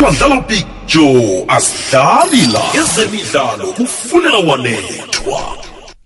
[0.00, 2.62] sibadlala picture asidlali la.
[2.82, 5.40] Ezemidlalo kufunela wanethwa.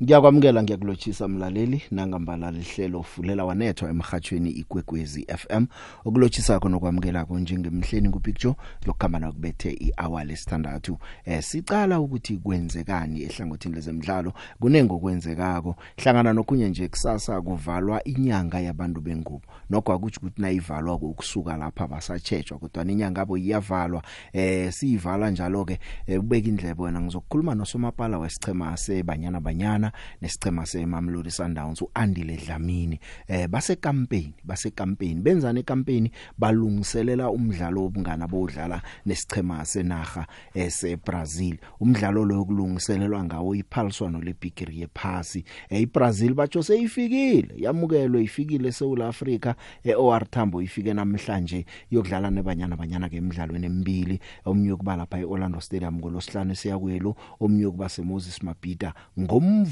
[0.03, 5.67] Ngiyakwamukela ngiyakulotshisa mlaleli nangambala lihlelo fulela wanethwa emhathweni igwegwezi FM
[6.05, 8.55] okulotshisa khona okwamukela njengemhleni kupicture
[8.87, 10.99] lokukhamba nakubethe ihour lesithandathu.
[11.25, 14.33] Eh sicala ukuthi kwenzekani ehlangothini lezemidlalo?
[14.61, 19.43] Kunengo kwenzekako hlangana nokunye nje kusasa kuvalwa inyanga yabantu bengubo.
[19.71, 24.03] Nokho akuthi ukuthi nayivalwa ukusuka lapha basatshejwa kodwa inyanga yabo iyavalwa.
[24.33, 25.79] Eh siyivala njalo ke
[26.19, 27.01] ubeka indlebe wena.
[27.01, 29.84] Ngizokukhuluma nosomapala wesichema sebanyana banyana.
[30.23, 38.29] Nesicema seMamelodi Sundowns uAndile Dlamini eh base campaign base campaign benzana ecampaign balungiselela umdlalo wobungana
[38.29, 47.55] bodlala nesicema senaga eseBrazil umdlalo lo yokulungiselelwa ngawo iphaliswano lebigiri yephasi eh, iBrazil batsho seyifikile
[47.57, 49.55] yamukelwe ifikile eSouth Africa
[49.85, 55.97] eOR Tambo ifike namhlanje yokudlala nebanyana banyana ke emidlalweni emibili omnye kuba lapha eOrlando Stadium
[55.97, 58.95] ngolosihlanu siyakwelo omnye kuba seMoses Mabhida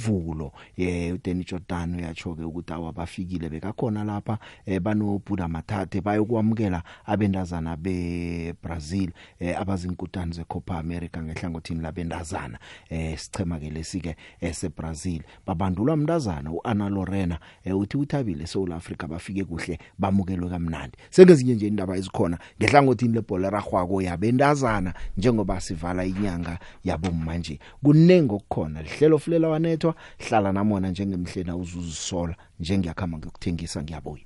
[0.03, 6.83] ngomvulo eh uDenny Jordan uyatsho ke ukuthi awabafikile bekakhona lapha eh bano Buda Mathathe bayokwamukela
[7.07, 12.59] abendazana beBrazil eh abazinkutani zeCopa America ngehlangothini labendazana
[12.91, 19.45] eh sichema ke lesike eseBrazil babandulwa umntazana uAnna Lorena eh uthi uthabile eSouth Africa bafike
[19.45, 20.99] kuhle bamukelwe kamnandi.
[21.11, 28.83] Sengezinye nje indaba ezikhona ngehlangothini lebhola ragwako yabendazana njengoba sivala inyanga yabo manje kunengo kukhona
[28.83, 34.25] lihlelo fulela wanethwa hlala namona njengemhlena uzuzisola njengiyakhama ngokuthengisa ngiyabuya.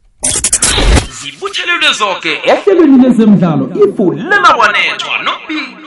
[1.20, 5.86] Zibuthelelwe zonke ehlelweni lezemidlalo ifulela wanethwa nobi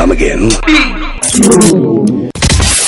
[0.00, 0.50] come again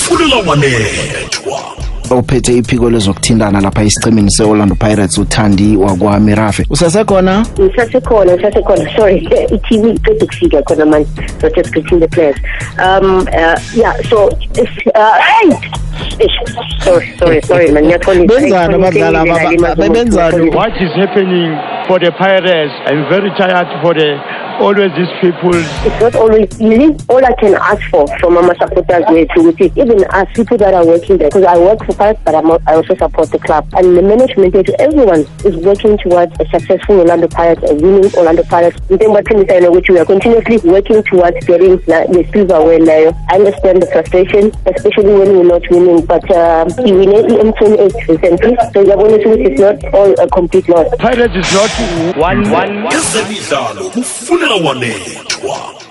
[0.05, 1.82] fulela wanethwa
[2.15, 7.47] ophethe iphiko lezokuthindana lapha isicemeni seOrlando Pirates uthandi wakwaMirafe usasekhona?
[7.61, 9.17] Ngisasekhona ngisasekhona sorry
[9.55, 11.09] i-tv iqeda ukufika khona manje
[11.41, 12.37] so just greeting the players.
[12.79, 15.49] Um uh, yeah so it's, uh, hey!
[16.19, 20.55] Eish, sorry sorry sorry man ngiyaqolisa benzani abadlali aba benzani?
[20.55, 21.53] What is happening?
[21.87, 22.73] For the Pirates?
[22.87, 25.51] I'm very tired for the always these people.
[25.55, 29.61] it's not always easy all i can ask for from our supporters here to which
[29.61, 32.51] is even us people that are working there because i work for Pirates but I'm,
[32.69, 36.47] i also support the club and the management here to everyone is working towards a
[36.49, 42.29] successful orlando pirates a winning orlando pirates which we are continuously working towards getting the
[42.33, 47.11] silverware layer i understand the frustration especially when we're not winning but um, we win
[47.11, 51.72] m28 recently so it's not all a complete loss Pirates is not.
[52.97, 55.83] Ezemidlalo kufunela wanethwa.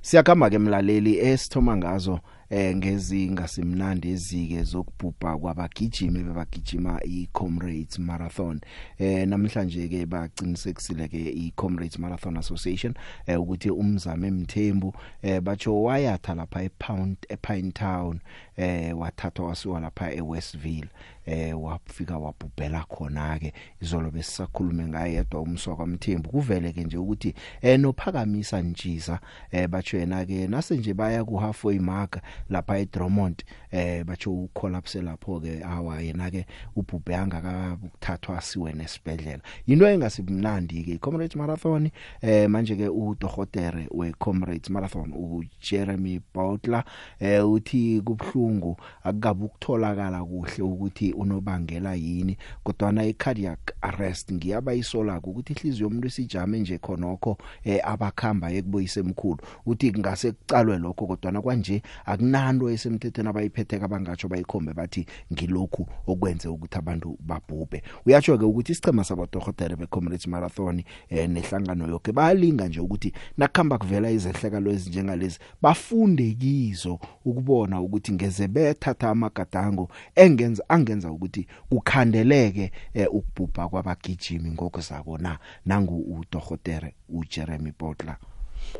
[0.00, 8.60] Siyakhamba ke mlaleli esithoma ngazo eh ngezinga simnandi ezike zokubhubha kwabagijimi bebagijima iComrades Marathon.
[8.98, 12.94] Eh namhlanje ke baqinisekisile ke iComrades Marathon Association
[13.26, 18.20] eh ukuthi umzame emthembu eh batsho wayatha lapha ePound ePine Town
[18.56, 20.88] eh wathathwa wasiwa lapha eWestville
[21.26, 26.30] eh wafika wabhubhela khona ke izolo besisakhulume ngaye yedwa umswa kwamthembu.
[26.30, 29.20] Kuvele ke nje ukuthi eh nophakamisa ntshiza
[29.50, 35.02] eh batsho yena ke nase nje baya ku halfway mark lapha eDromont eh batsho ucollapse
[35.02, 36.46] lapho ke awa yena ke
[36.76, 41.90] ubhubhe angakathathwa siwe nesibedlela into engasimnandi ke Comrades Marathon
[42.20, 46.84] eh manje ke udohotere we Comrades Marathon uJeremy Butler
[47.20, 48.00] eh uthi
[48.42, 52.36] kubhlungu akukabe ukutholakala kuhle ukuthi unobangela yini.
[52.64, 59.00] Kodwa na icardiac arrest ngiyaba isola ukuthi ihliziyo yomuntu isijame nje khonokho eh abakhamba ekubuyise
[59.00, 59.38] emkhulu.
[59.66, 66.48] Uthi ngase kucalwe lokho kodwa na kwanje akunanto esemthethweni abayiphetheka abangatsho bayikhombe bathi ngilokhu okwenze
[66.48, 67.82] ukuthi abantu babhubhe.
[68.06, 74.10] Uyatsho ke ukuthi isichema sabadohotere beComrades Marathon eh nehlangano yonke bayalinga nje ukuthi nakuhamba kuvela
[74.10, 83.68] izehlekalo ezinjengalezi bafunde kizo ukubona ukuthi ngeze bethatha amagadango engenza angenza ukuthi kukhandeleke eh, ukubhubha
[83.68, 88.16] kwabagijimi ngokuzako na nangu udohotere uJeremy Butler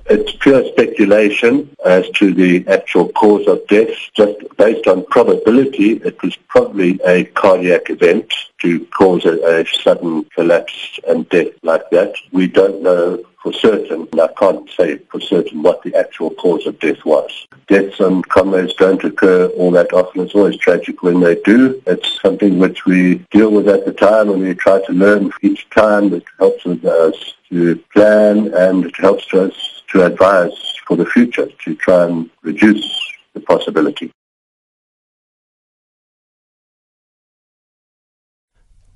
[0.08, 3.94] It's pure speculation as to the actual cause of death.
[4.16, 8.32] Just based on probability, it was probably a cardiac event
[8.62, 12.14] to cause a, a sudden collapse and death like that.
[12.32, 14.08] We don't know for certain.
[14.14, 17.46] I can't say for certain what the actual cause of death was.
[17.66, 20.22] Deaths on comrades don't occur all that often.
[20.22, 21.82] It's always tragic when they do.
[21.86, 25.68] It's something which we deal with at the time and we try to learn each
[25.70, 26.14] time.
[26.14, 30.52] It helps us to plan and it helps us to advise
[30.86, 34.12] for the future to try and reduce the possibility.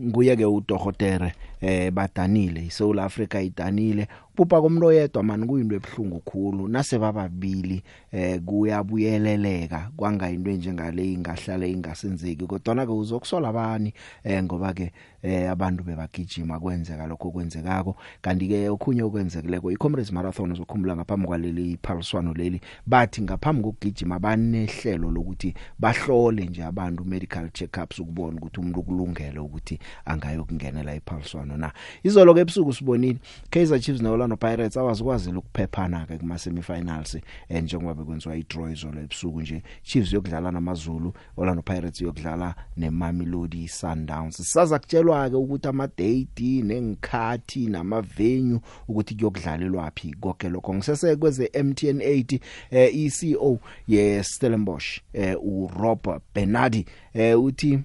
[0.02, 4.08] Nguye ke uDohotere eh badanile iSouth Africa idanile.
[4.34, 6.68] Uphupa komlo yedwa mani kuyinto ebhlungu khulu.
[6.68, 7.82] Nase bababili
[8.12, 12.46] eh kuyabuyeleleka kwanga into njengale ingahlale ingasenzeki.
[12.46, 13.94] Kodwa ke uzokusola abani
[14.24, 14.92] eh ngoba ke
[15.22, 21.72] eh abantu bebagijima kwenzeka lokho kwenzekako kanti ke okhunye okwenzekileko iComrades Marathon uzokhumbula ngaphambi kwaleli
[21.72, 22.60] iphaliswano leli.
[22.86, 29.78] Bathi ngaphambi kokugijima banehlelo lokuthi bahlole nje abantu medical checkups ukubona ukuthi umuntu kulungele ukuthi
[30.04, 31.45] angayokungenela iphaliswano.
[31.54, 31.72] Na?
[32.02, 33.18] Izolo ke ebusuku sibonile.
[33.50, 37.14] Kaizer Chiefs no Orlando Pirates awazikwazile ukuphephana ke kuma semifinals
[37.48, 39.62] eh njengoba bekwenziwa idraw izolo ebusuku nje.
[39.82, 44.36] Chiefs yokudlala namaZulu Orlando Pirates yokudlala neMamelodi Sundowns.
[44.36, 50.74] Sisaza kutshelwa ke ukuthi ama date nengikhathi nama venue ukuthi kuyokudlalelwa phi konke lokho.
[50.74, 52.40] Ngisese kweze MTN 80
[52.70, 53.58] eh iCEO
[53.88, 57.78] ye Stellenbosch eh uRob Bernardi eh uthi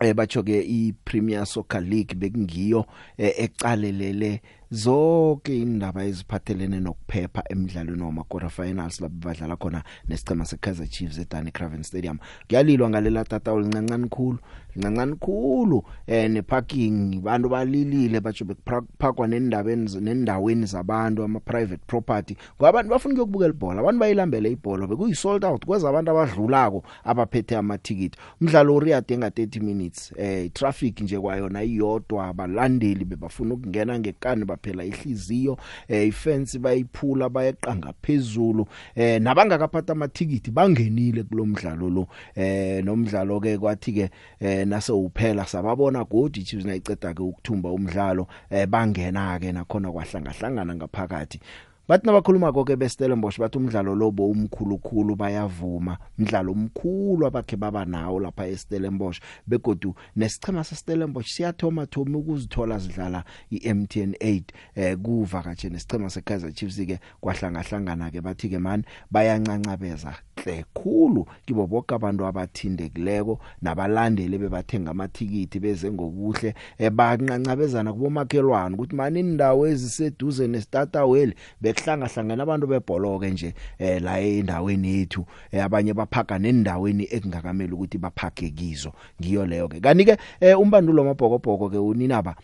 [0.00, 2.86] eh bacho ke iPremier Soccer League bekungiyo
[3.18, 4.42] eh, ecalelele
[4.74, 11.50] zonke indaba eziphathelene nokuphepha emidlalweni wama quarter finals lapho badlala khona nesicema seKaizer Chiefs eDani
[11.50, 12.18] Craven Stadium.
[12.48, 14.38] Kuyalilwa ngalela tata olincancane khulu
[14.76, 22.36] lincancane khulu eh neparking abantu balilile batsho bekuphakwa nendabeni nendaweni zabantu ama private property.
[22.56, 27.56] Ngoba abantu bafuna ukubukela ibhola abantu bayilambele ibhola bekuyi sold out kweza abantu abadlulako abaphethe
[27.56, 34.84] amathikiti umdlalo uriyadinga 30 minutes eh traffic nje kwayona iyodwa abalandeli bebafuna ukungena ngekani baphela
[34.84, 35.58] ihliziyo
[35.88, 42.08] eh ifence bayiphula bayeqanga phezulu eh nabangakaphatha amathikiti bangenile kulomdlalo lo.
[42.34, 48.26] Eh nomdlalo ke kwathi ke eh nase uphela sababona godi Chiefs nayiceda ke ukuthumba umdlalo
[48.50, 51.40] eh bangena ke nakhona kwahlangahlangana ngaphakathi.
[51.88, 55.98] Bathi nabakhuluma konke beStellenbosch bathi umdlalo lo bo umkhulukhulu bayavuma.
[56.18, 64.16] Umdlalo omkhulu abakhe baba nawo lapha eStellenbosch begodu nesichema seStellenbosch siyathoma thoma ukuzithola sidlala iMTN
[64.20, 64.42] 8
[64.74, 71.66] eh kuvakatshe nesichema seKaizer Chiefs ke kwahlangahlangana ke bathi ke man bayancancabeza hle khulu kibo
[71.66, 81.34] bonke abantu abathindekileko nabalandeli bebathenga amathikiti beze ngokuhle ebancancabezana kubomakhelwane ukuthi mani indawo eziseduze nestataweli
[81.60, 87.98] bekuhlanga hlangana abantu bebholoke nje eh la endaweni yethu eh, abanye baphaka nendaweni ekungakamela ukuthi
[87.98, 88.92] baphake kizo.
[89.20, 92.36] Ngiyo leyo ke kanike eh, umbandulo wamabhokobhoko ke uninaba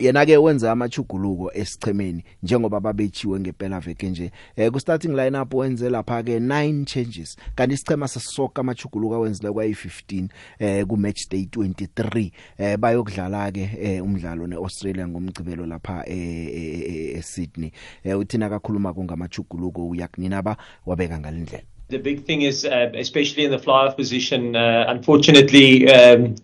[0.00, 4.30] yena ke wenza amachuguluko esichemeni njengoba babechiwe ngempela veke nje.
[4.56, 9.64] Eh ku starting lineup wenze lapha ke 9 changes kanti isichema sesoka amachuguluko wenzile kwa
[9.64, 10.28] 15
[10.58, 17.72] eh ku match day 23 eh bayokudlala ke eh, umdlalo neAustralia ngomgcibelo lapha eSydney eh,
[18.04, 20.56] eh, eh, uthina kakhuluma kongamachuguluko uyakuninaba
[20.86, 26.36] wabeka ngalendlela The big thing is, uh, especially in the fly-off position, uh, unfortunately, um,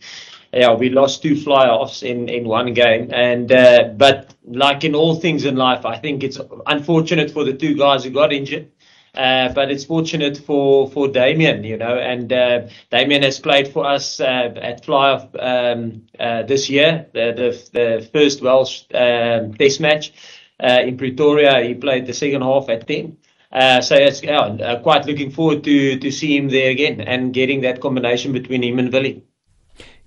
[0.52, 3.10] yeah, we lost two fly-offs in, in one game.
[3.12, 7.52] And uh, but like in all things in life, I think it's unfortunate for the
[7.52, 8.70] two guys who got injured.
[9.14, 13.84] Uh, but it's fortunate for, for Damien, you know, and uh, Damien has played for
[13.84, 19.80] us uh, at fly-off um, uh, this year, the, the, the first Welsh um, test
[19.80, 20.12] match
[20.62, 21.66] uh, in Pretoria.
[21.66, 23.16] He played the second half at 10.
[23.50, 27.62] Uh, so it's yeah, quite looking forward to to see him there again and getting
[27.62, 29.24] that combination between him and Willie.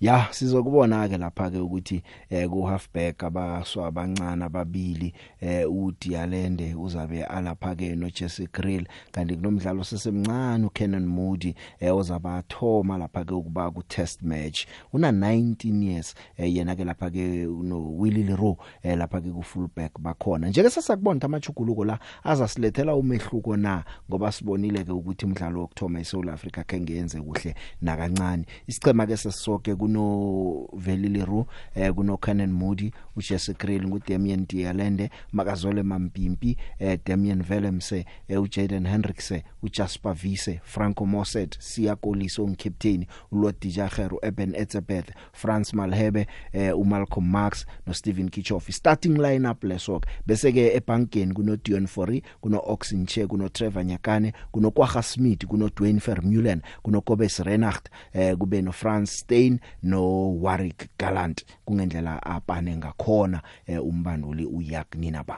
[0.01, 7.23] Ya sizokubona ke lapha ke ukuthi eh ku halfback abaswa abancane ababili eh uDialende uzabe
[7.23, 13.33] alapha ke no Jesse Grill kanti kunomdlalo sesemncane uKenan Moody eh uzaba thoma lapha ke
[13.33, 14.65] ukuba ku test match.
[14.93, 19.43] Una 19 years eh yena ke lapha ke no Willie Leroux eh lapha ke ku
[19.43, 20.49] fullback bakhona.
[20.49, 23.83] Njeke sasakubona amachuguluko la azasilethela umehluko na?
[24.09, 28.45] Ngoba sibonile ke ukuthi umdlalo wokthoma eSouth Africa kengenze kuhle nakancane.
[28.67, 31.45] Isicema ke sesisoke kuno Veliliru
[31.75, 38.87] eh kuno Canon Moody uJesse Grill nguDamian Dialende makazole Mampimpi eh Damian Velemse eh uJaden
[38.87, 46.77] Hendrikse uJasper Vise Franco Moset Sia Koliso ngcaptain uLodija Khero Eben Etzebeth France Malhebe eh
[46.77, 52.61] uMalcolm Marx no Steven Kichoff starting lineup lesok bese ke ebankeni kuno Dion Fori kuno
[52.65, 58.61] Oxenche kuno Trevor Nyakane kuno Kwagga Smith kuno Dwayne Vermeulen kuno Kobes Renacht eh kube
[58.61, 65.37] no France Stein no Warwick Gallant kungendlela apane ngakhona eh, umbanduli uyakunina ba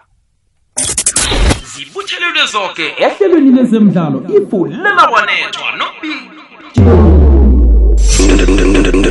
[1.75, 6.29] zibuthelelwe zonke ehlelweni lezemidlalo ifulela wanethwa nobili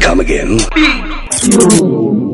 [0.00, 0.58] Come again.
[1.30, 2.31] sisephezulu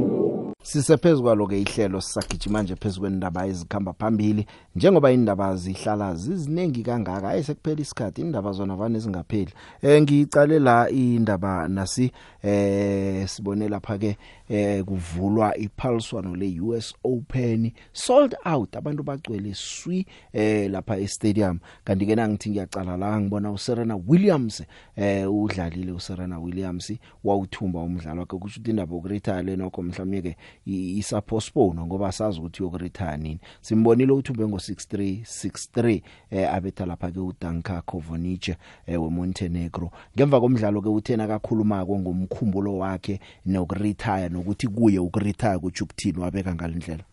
[1.22, 4.46] kwalo ke ihlelo sisagijima manje phezulu kwendaba ezikhamba phambili.
[4.76, 9.52] Njengoba indaba zihlala zizinengi kangaka ayesekuphela isikhathi indaba zona vane zingapheli.
[9.82, 14.16] Eh ngicale la indaba nasi eh sibone lapha ke
[14.48, 21.58] eh kuvulwa iphaliswano le US Open sold out abantu bagcwele swi eh lapha e stadium
[21.84, 24.62] kanti ke nangithi ngiyacala la ngibona uSerena Williams
[24.96, 26.92] eh udlalile uSerena Williams
[27.24, 30.36] wawuthumba umdlalo wakhe kusho ukuthi indaba yokuretire lenokho mhlawumnye ke
[30.66, 37.20] isa postpone ngoba sazi ukuthi yokuretire nini simbonile uthumbe ngo63 63 eh abetha lapha ke
[37.20, 38.48] uDanka Kovonic
[38.86, 39.90] eh weMontenegro.
[40.16, 47.04] Ngemva komdlalo ke uthena kakhuluma ngomkhumbulo wakhe nokuretire nokuthi kuye ukuretire kuthi ukuthini wabeka ngalendlela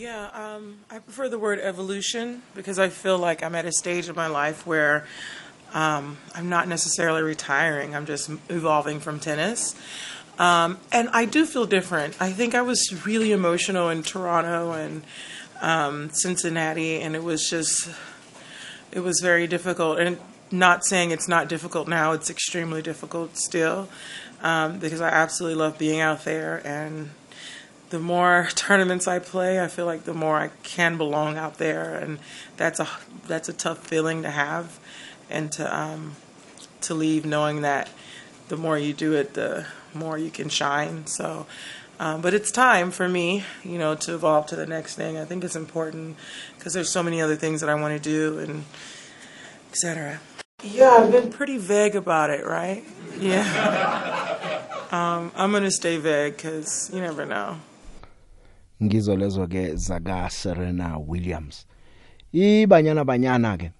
[0.00, 4.08] Yeah, um, I prefer the word evolution because I feel like I'm at a stage
[4.08, 5.08] of my life where
[5.74, 7.96] um, I'm not necessarily retiring.
[7.96, 9.74] I'm just evolving from tennis.
[10.38, 12.14] Um, and I do feel different.
[12.20, 15.02] I think I was really emotional in Toronto and
[15.60, 17.90] um, Cincinnati, and it was just,
[18.92, 19.98] it was very difficult.
[19.98, 20.18] And
[20.52, 23.88] not saying it's not difficult now, it's extremely difficult still
[24.42, 26.60] um, because I absolutely love being out there.
[26.64, 27.10] And
[27.90, 31.94] the more tournaments I play, I feel like the more I can belong out there,
[31.94, 32.18] and
[32.56, 32.88] that's a
[33.26, 34.78] that's a tough feeling to have,
[35.30, 36.16] and to um,
[36.82, 37.90] to leave knowing that
[38.48, 41.06] the more you do it, the more you can shine.
[41.06, 41.46] So,
[42.00, 45.18] um, but it's time for me, you know, to evolve to the next thing.
[45.18, 46.16] I think it's important
[46.56, 48.64] because there's so many other things that I want to do, and
[49.70, 50.20] etc.
[50.64, 52.82] Yeah, I've been pretty vague about it, right?
[53.20, 53.44] Yeah.
[54.90, 57.58] um, I'm gonna stay vague because you never know.
[58.82, 61.66] ngizo lezo ke zaka Serena Williams
[62.32, 63.70] ibanyana banyana ke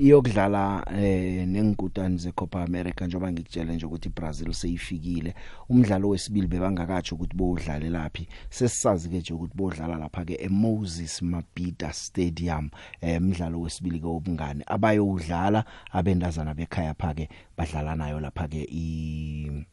[0.00, 5.34] iyokudlala eh nengikutani zeCopa America njoba ngikutshela nje ukuthi Brazil seyifikile.
[5.68, 8.28] Umdlalo wesibili bebangakatsho ukuthi bowudlale laphi.
[8.50, 12.70] Sesisazi ke nje ukuthi bowudlala lapha ke eMoses Mabhida Stadium
[13.00, 19.66] eh umdlalo wesibili ke obungane abayowudlala abendazana bekhaya phake badlala nayo lapha ke i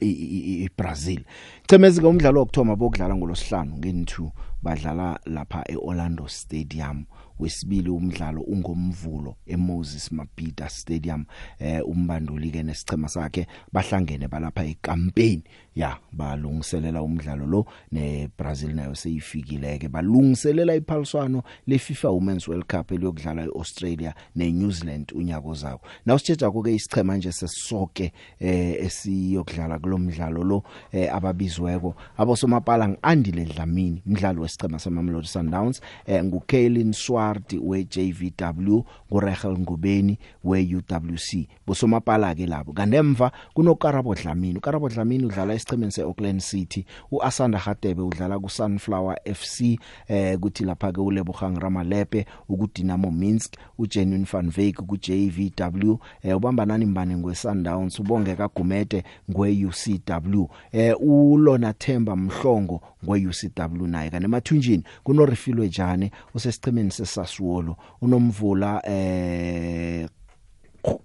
[0.00, 1.24] iBrazil
[1.66, 4.30] Chemezi ke umdlalo wokthoma bokudlala ngolosihlanu nge2
[4.62, 7.04] badlala lapha eOrlando Stadium.
[7.38, 11.24] Wesibili umdlalo ungomvulo eMoses Mabhida Stadium
[11.58, 15.42] eh umbanduli ke nesichema sakhe bahlangene balapha ecampaign.
[15.74, 23.42] Ya balungiselela umdlalo lo neBrazil nayo seyifikile ke balungiselela iphaliswano leFIFA Women's World Cup eliyokudlala
[23.42, 31.14] eAustralia neNew Zealand unyaka ozayo nawusitsheja ke isichema nje sesisoke eh esiyokudlala kulomdlalo lo eh
[31.14, 31.94] ababizweko.
[32.16, 42.34] Abosomapala ngiandile Dlamini umdlalo wesichema samamelodi Sundowns eh nguKaylin Swart weJVW nguRachel Ngubeni weUWC bosomapala
[42.34, 42.72] ke labo.
[42.72, 44.58] Kanemva kunokarabo Dlamini.
[44.58, 46.84] Ukarabo Dlamini udlala esichemeni seAuckland City.
[47.12, 54.52] uAsanda Hadebe udlala kuSunflower FC eh kuthi lapha ke uLebogang Ramalepe ukudinamo Minsk uJenuine van
[54.56, 63.86] Wyk kuJVW eh ubamba nani mbane ngweSundowns ubongeka Gumede ngweUCW eh uLona Themba Mhlongo ngweUCW
[63.86, 64.10] naye.
[64.40, 70.08] Kanemathunjini kunorifilwe jane usesichemeni sesasuolo unomvula eh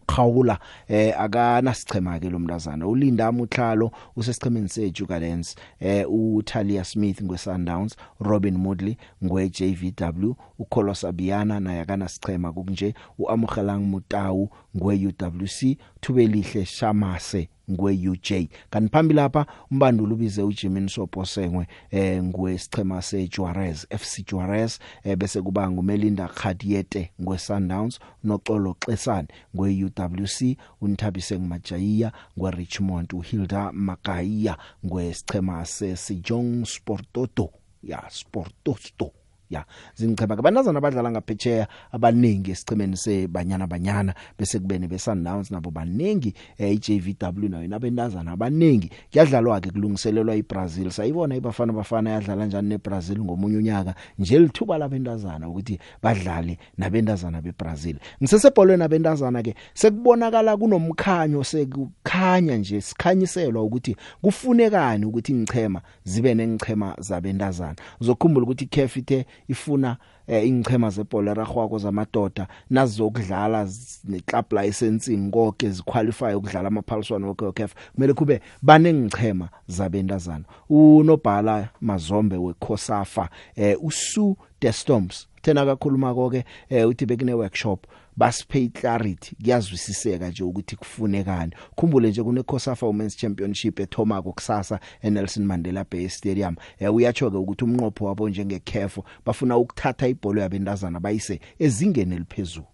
[0.05, 2.87] khawula eh akana sichema ke lo mntazana.
[2.87, 12.07] Ulinda mutlalo usesichemeni seJugalens eh uTalia Smith ngweSundowns Robin Modley ngweJVW uKholos Biyana naye akana
[12.09, 18.29] sichema kunje uAmugelang Mutawu ngweUWC Thubelihle Shamase ngwe-UJ
[18.69, 25.71] kanti phambili lapha umbandulu ubize uJimin Soposengwe eh ngwesichema seJuarez FC Juarez eh bese kuba
[25.71, 37.49] ngumelinda Khadiete ngweSundowns noxolo Xesani ngwe-UWC uNthabise ngumajaiya ngweRichmond uHilda Makaiya ngwesichema seSejong Sportoto.
[37.83, 39.11] Ya Sportosto
[39.51, 39.65] ya
[39.95, 47.49] zingichema abanazana abadlala ngaphetsheya abaningi esichemeni sebanyana banyana bese kubene beSundowns nabo baningi eh, iJVW
[47.49, 48.89] nayo nabendazana abaningi.
[49.11, 50.91] Kuyadlalwa ke kulungiselelwa iBrazil.
[50.91, 53.95] Sayibona ibafana bafana yadlala njani neBrazil ngomunye unyaka?
[54.19, 57.95] Nje lithuba labendazana ukuthi badlale nabendazana beBrazil.
[58.21, 67.75] Ngisesebholweni abendazana ke sekubonakala kunomkhanyo sekukhanya nje sikhanyiselwa ukuthi kufunekani ukuthi ingchema zibe nengichema zabendazana
[68.01, 73.67] uzokhumbula ukuthi Kefite ifuna eh, ingchema zebhola ragwako zamadoda nazokudlala
[74.03, 83.77] neclub licensing konke ziqualify ukudlala amaphaliswano woKF kumele kube banengichema zabendazana unobhala mazombe weKhosafa eh,
[83.83, 85.27] usu the Storms.
[85.41, 91.51] Thena kakhuluma konke eh, uthi bekune workshop basipay clarity kuyazwisiseka nje ukuthi kufunekani.
[91.75, 96.55] Khumbule nje kune Khosafa Women's Championship ethoma kusasa eNelson Mandela Bay Stadium.
[96.79, 102.65] Eh, uyatsho ke ukuthi umnqopho wabo njengekhefu bafuna ukuthatha ibhola yabendazana bayise ezingeni eliphezulu.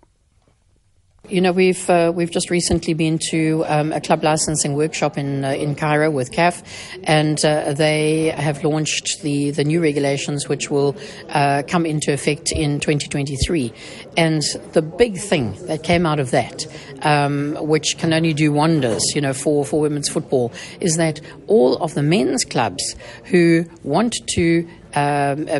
[1.29, 5.43] You know, we've uh, we've just recently been to um, a club licensing workshop in
[5.43, 6.63] uh, in Cairo with CAF,
[7.03, 10.95] and uh, they have launched the the new regulations, which will
[11.27, 13.73] uh, come into effect in 2023.
[14.15, 14.41] And
[14.71, 16.65] the big thing that came out of that,
[17.01, 21.75] um, which can only do wonders, you know, for for women's football, is that all
[21.83, 24.65] of the men's clubs who want to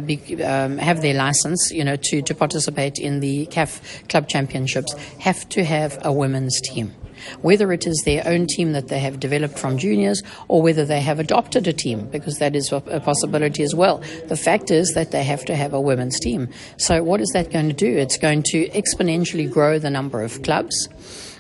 [0.06, 4.94] be, um, have their license, you know, to, to participate in the CAF club championships,
[5.20, 6.94] have to have a women's team.
[7.42, 11.02] Whether it is their own team that they have developed from juniors or whether they
[11.02, 14.04] have adopted a team, because that is a possibility as well.
[14.28, 16.50] The fact is that they have to have a women's team.
[16.78, 17.98] So, what is that going to do?
[17.98, 20.88] It's going to exponentially grow the number of clubs.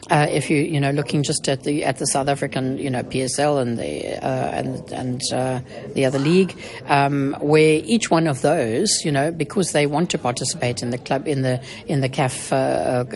[0.09, 3.03] Uh, if you you know looking just at the at the South African you know
[3.03, 5.59] PSL and the uh, and and uh,
[5.93, 10.17] the other league, um, where each one of those you know because they want to
[10.17, 12.55] participate in the club in the in the CAF uh,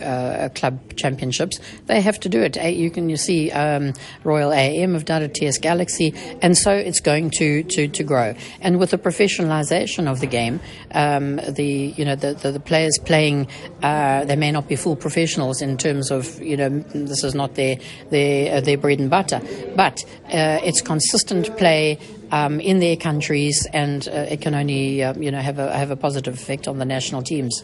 [0.00, 2.56] uh, club championships, they have to do it.
[2.56, 3.94] You can you see um,
[4.24, 8.34] Royal AM have done it, TS Galaxy, and so it's going to to, to grow.
[8.60, 10.60] And with the professionalisation of the game,
[10.94, 13.48] um, the you know the, the, the players playing,
[13.82, 17.54] uh, they may not be full professionals in terms of you know this is not
[17.54, 17.76] their
[18.10, 19.40] their uh, their bread and butter,
[19.76, 21.98] but uh, it's consistent play.
[22.34, 25.90] Um, in their countries, and uh, it can only, uh, you know, have a have
[25.90, 27.62] a positive effect on the national teams.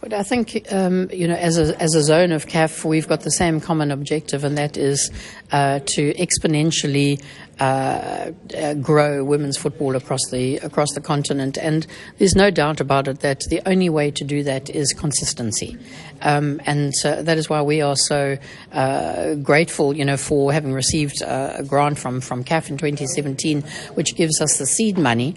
[0.00, 3.20] But I think, um, you know, as a, as a zone of CAF, we've got
[3.20, 5.10] the same common objective, and that is
[5.52, 7.22] uh, to exponentially
[7.60, 11.58] uh, uh, grow women's football across the across the continent.
[11.58, 11.86] And
[12.18, 15.76] there's no doubt about it that the only way to do that is consistency.
[16.22, 18.38] Um, and uh, that is why we are so
[18.72, 23.62] uh, grateful, you know, for having received uh, a grant from from CAF in 2017,
[23.94, 25.36] which gives us the seed money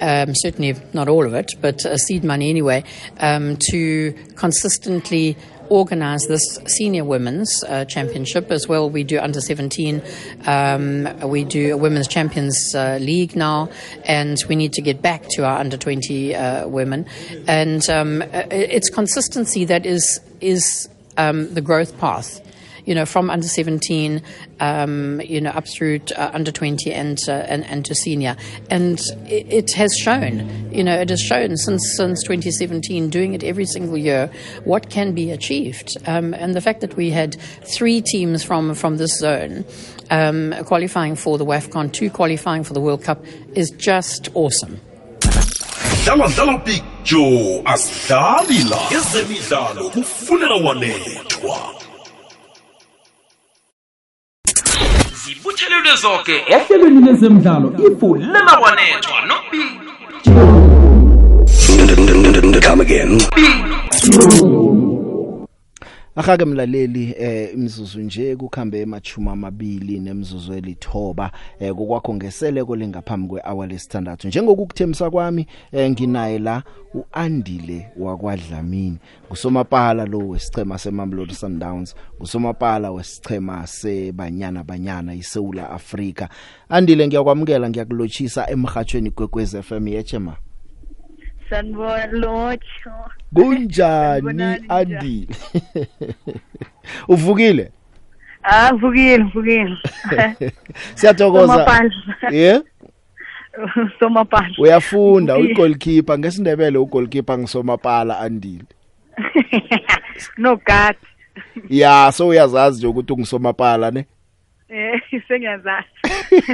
[0.00, 2.84] um, certainly not all of it, but uh, seed money anyway,
[3.20, 5.36] um, to consistently
[5.70, 8.90] organise this senior women's uh, championship as well.
[8.90, 10.02] We do under 17,
[10.46, 13.70] um, we do a women's champions uh, league now,
[14.04, 17.06] and we need to get back to our under 20 uh, women.
[17.46, 22.40] And um, it's consistency that is is um, the growth path
[22.88, 24.22] you know, from under 17,
[24.60, 28.34] um, you know, up through to, uh, under 20 and, uh, and, and to senior.
[28.70, 33.44] And it, it, has shown, you know, it has shown since, since 2017, doing it
[33.44, 34.30] every single year,
[34.64, 35.98] what can be achieved.
[36.06, 39.66] Um, and the fact that we had three teams from, from this zone
[40.10, 43.22] um, qualifying for the WAFCON, two qualifying for the World Cup,
[43.54, 44.80] is just awesome.
[46.04, 46.62] dlala dlala
[47.04, 51.77] joe asidlali la ezemidlalo kufunela wanethwa
[55.78, 59.70] zibuthelelwe zonke ehlelweni lezemidlalo ifulela wanethwa nobig
[62.60, 63.18] come again.
[66.18, 73.66] Akake mlaleli eh imizuzu nje kukhambe emachuma amabili nemzuzu elithoba eh kokwakho ngeseleko lengaphambi kwehour
[73.66, 74.28] lesithandathu.
[74.28, 76.62] Njengokukuthemisa kwami eh nginaye la
[76.94, 78.98] uandile wakwadlamini.
[79.26, 81.94] Ngusomapala lo wesichema seMamelodi Sundowns.
[82.16, 86.28] Ngusomapala wesichema sebanyana banyana iSouth Africa
[86.68, 90.36] andile ngiyakwamukela ngiyakulochisa emhathweni kwekwez FM yechema
[91.50, 92.58] Sanibona.
[93.34, 95.28] Kunjani Andi?
[97.08, 97.72] Uvukile?
[98.42, 99.76] Ah, uvukile, uvukile.
[100.94, 101.82] Siyathokoza.
[102.30, 102.62] Yeah?
[104.00, 104.54] Somapala.
[104.58, 108.64] Uyafunda ugoalkeeper ngesindebele ugoalkeeper ngisomapala andile.
[110.38, 110.96] No God.
[111.68, 114.06] Yeah, so uyazazi nje ukuthi ungisomapala ne?
[114.68, 115.86] Eh sengiyazazi.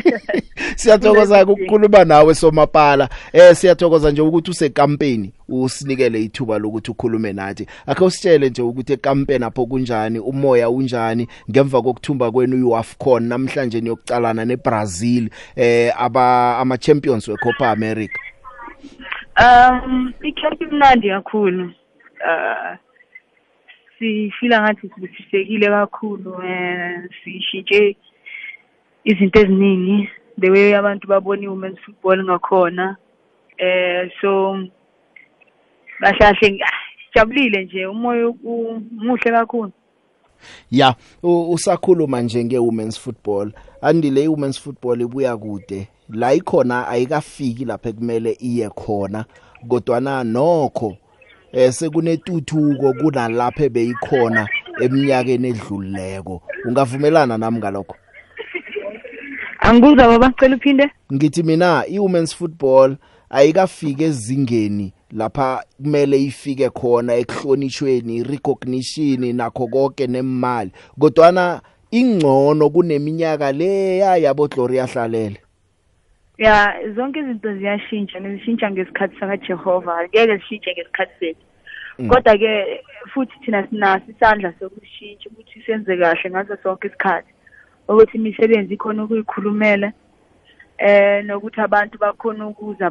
[0.77, 3.09] Siyathokoza ukukhuluma nawe somapala.
[3.33, 7.67] Eh siyathokoza nje ukuthi use campaign usinikele ithuba lokuthi ukhulume nathi.
[7.87, 14.45] Akhe usitshele nje ukuthi ecampaign apho kunjani, umoya unjani ngemva kokuthumba kwenu uAfcon namhlanje niyokucalana
[14.45, 18.19] neBrazil eh aba ama champions weCopa America.
[19.41, 21.65] Um icamp imnandi kakhulu.
[21.65, 22.84] Uh
[24.05, 27.97] sifila ngathi sibusisekile kakhulu eh sishintshe
[29.05, 30.09] izinto eziningi
[30.41, 32.97] the way abantu babona women's football ngakhona.
[33.59, 34.59] Eh so
[36.01, 36.61] kahlahle
[37.15, 39.73] jabulile nje umoya umuhle kakhulu.
[40.71, 43.53] Ya usakhuluma nje ngewomen's football.
[43.83, 45.89] Andile iwomen's football ibuya kude.
[46.09, 49.25] La ikhona ayikafiki lapha kumele iye khona
[49.69, 50.97] kodwa na nokho
[51.57, 54.49] eh sekunetuthuko kunalapha beyikhona
[54.81, 56.43] eminyakeni edlulileko.
[56.65, 57.97] Ungavumelana nami ngalokho?
[59.61, 60.91] Angikuzwa baba cela uphinde.
[61.13, 62.97] Ngithi mina iwomen's football
[63.31, 74.17] ayikafike ezingeni lapha kumele ifike khona ekuhlonishweni recognition nakho konke nemali kodwana ingcono kuneminyaka leya
[74.17, 75.44] yabo Gloria Hlalele.
[76.39, 80.09] Ya zonke izinto ziyashintsha nezishintsha ngesikhathi sakaJehova.
[80.09, 81.45] Ngeke zishintshe ngesikhathi sethu.
[82.09, 87.33] Kodwa ke futhi thina sinaso isandla sokushintsha ukuthi senze kahle ngaso sonke isikhathi.
[87.89, 89.93] Ukuthi imisebenzi ikhona ukuyikhulumela
[90.79, 92.91] eh nokuthi abantu bakhona ukuza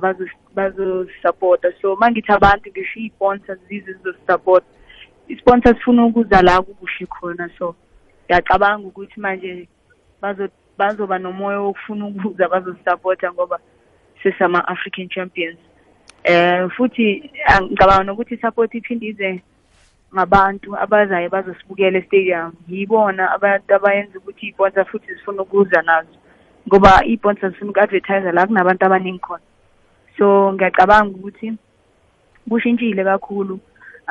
[0.56, 1.72] bazosupporta.
[1.82, 4.68] So mangithi abantu ngisho i-sponsors zize zizosupporta.
[5.28, 7.50] I-sponsors sifuna ukuza la kukuhle khona.
[7.58, 7.76] So
[8.26, 9.68] ngiyacabanga ukuthi manje
[10.22, 13.60] bazo bazoba nomoya wokufuna ukuza bazosupporta ngoba
[14.24, 15.58] sesama-African champions.
[16.24, 17.32] Eh futhi
[17.62, 19.44] ngicabanga nokuthi support iphinde ize
[20.14, 22.54] ngabantu abazayo bazosibukela estadium.
[22.68, 26.16] Yibona abantu abayenza ukuthi i-sponsor futhi zifuna ukuza nazo
[26.68, 29.44] ngoba i-sponsor zifuna uku-advertise la kunabantu abaningi khona.
[30.18, 31.54] So ngiyacabanga ukuthi
[32.50, 33.60] kushintshile kakhulu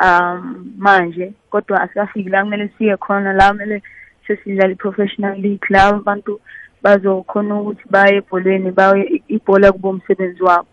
[0.03, 3.83] um manje kodwa asikafiki la kumele siye khona la kumele
[4.27, 5.67] sesidlala i-professional league.
[5.71, 6.41] La abantu
[6.83, 10.69] bazokhona ukuthi baye ebholweni baye ibhola kubo umsebenzi wabo.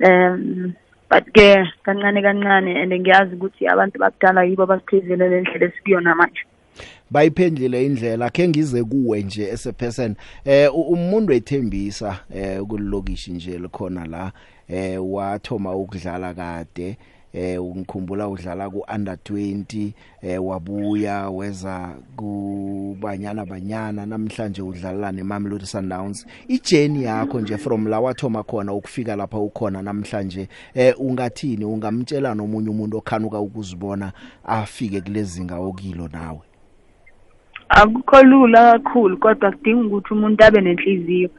[0.00, 0.74] Um
[1.10, 6.40] but ke kancane kancane and ngiyazi ukuthi abantu bakudala yibo abasiphezele le ndlela esikuyona manje.
[7.10, 10.16] Bayiphendlile indlela ke ngize kuwe nje as a person.
[10.44, 14.32] Eh umuntu ethembisa eh kulokishi nje likhona la
[14.68, 16.96] eh wathoma ukudlala kade
[17.34, 19.92] eh ngikhumbula udlala ku under 20
[20.22, 26.26] eh wabuya weza kubanyana banyana namhlanje udlala neMamelodi Sundowns.
[26.48, 31.64] Ijourney yakho nje from la wathoma khona ukufika lapha ukhona namhlanje eh ungathini?
[31.64, 34.12] Ungamtshela nomunye umuntu okhanuka ukuzibona
[34.44, 36.40] afike kulezinga okilo nawe?
[37.68, 41.30] Akukho lula kakhulu kodwa kudinga ukuthi umuntu abe nenhliziyo.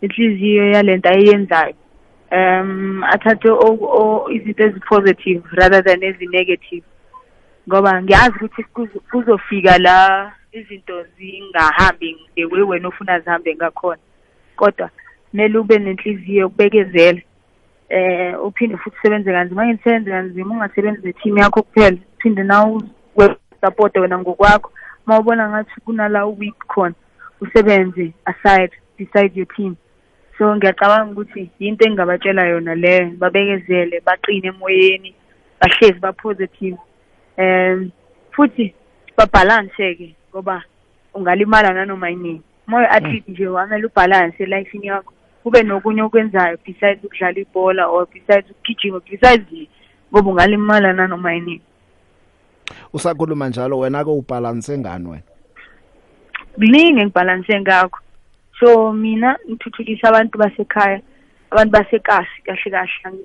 [0.00, 1.74] Inhliziyo yalento ayenzayo
[2.32, 3.48] um athathe
[4.34, 6.84] izinto ezipositive rather than ezi-negative.
[7.68, 8.62] Ngoba ngiyazi ukuthi
[9.10, 14.00] kuzofika la izinto zingahambi the way wena ufuna zihambe ngakhona.
[14.56, 14.90] Kodwa
[15.30, 17.20] kumele ube nenhliziyo yokubekezela
[17.88, 19.66] eh uphinde futhi usebenze kanzima.
[19.66, 21.98] Ngisebenze kanzima ungasebenzi ne-team yakho kuphela.
[22.18, 22.80] Phinde nawe
[23.60, 24.72] support wena ngokwakho.
[25.06, 26.94] Mawubona ngathi kunala weak khona
[27.40, 29.76] usebenze aside beside your team.
[30.38, 35.14] So ngiyacabanga ukuthi yinto engingabatshela yona leyo babekezele baqine emoyeni
[35.60, 36.78] bahlezi ba-positive.
[37.38, 37.90] Um
[38.32, 38.74] futhi
[39.16, 40.62] babhalanse-ke ngoba
[41.14, 47.38] ungalimala nanoma yinini moyo athlete nje wamele ubhalanse elifini yakho kube nokunye okwenzayo besides ukudlala
[47.40, 49.68] ibhola or besides ukugijima besides
[50.12, 51.62] ngoba ungalimala nanoma yinini
[52.92, 55.22] usakhuluma njalo wena ke ubalance ngani wena?
[56.54, 57.98] Kuningi engibhalanse ngakho.
[58.60, 61.00] So mina ngithuthukisa abantu basekhaya
[61.50, 63.18] abantu basekasi kahle kahle.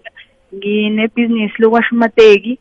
[0.56, 2.60] Nginebhizinisi lokwasha amateki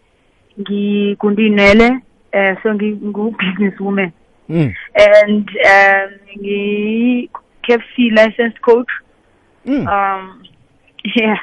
[0.60, 2.00] ngigundinele
[2.32, 4.12] eh so ngingu-business woman.
[4.48, 4.74] Mm.
[4.94, 8.90] and um ngi-KFC licensed coach.
[9.66, 9.86] Mm.
[9.88, 10.42] um
[11.16, 11.38] yeah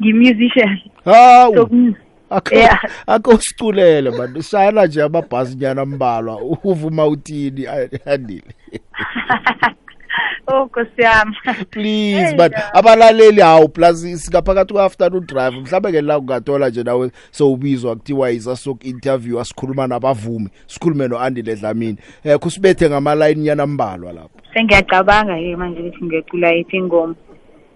[0.00, 0.80] ngi-musician.
[1.04, 1.94] Hawu so mm,
[2.30, 2.80] akho Yeah.
[3.06, 7.66] akho siculele bantu shayela nje amabhasi nyana ambalwa uvuma uthini?
[8.06, 8.54] Andile
[10.66, 11.36] nkosi yami.
[11.70, 12.58] Please Hey, but no.
[12.74, 18.56] abalaleli hawu plus singaphakathi ku-afternoon drive mhlawumbe ke la ungathola nje nawe sowubizwa kuthiwa isa
[18.56, 24.30] sok interview asikhuluma nabavumi sikhulume no-andile dlamini um kusibethe ngamalayini nyana mbalwa lapho.
[24.54, 27.14] Sengiyacabanga ke manje ukuthi ngiyacula yiphi ingoma.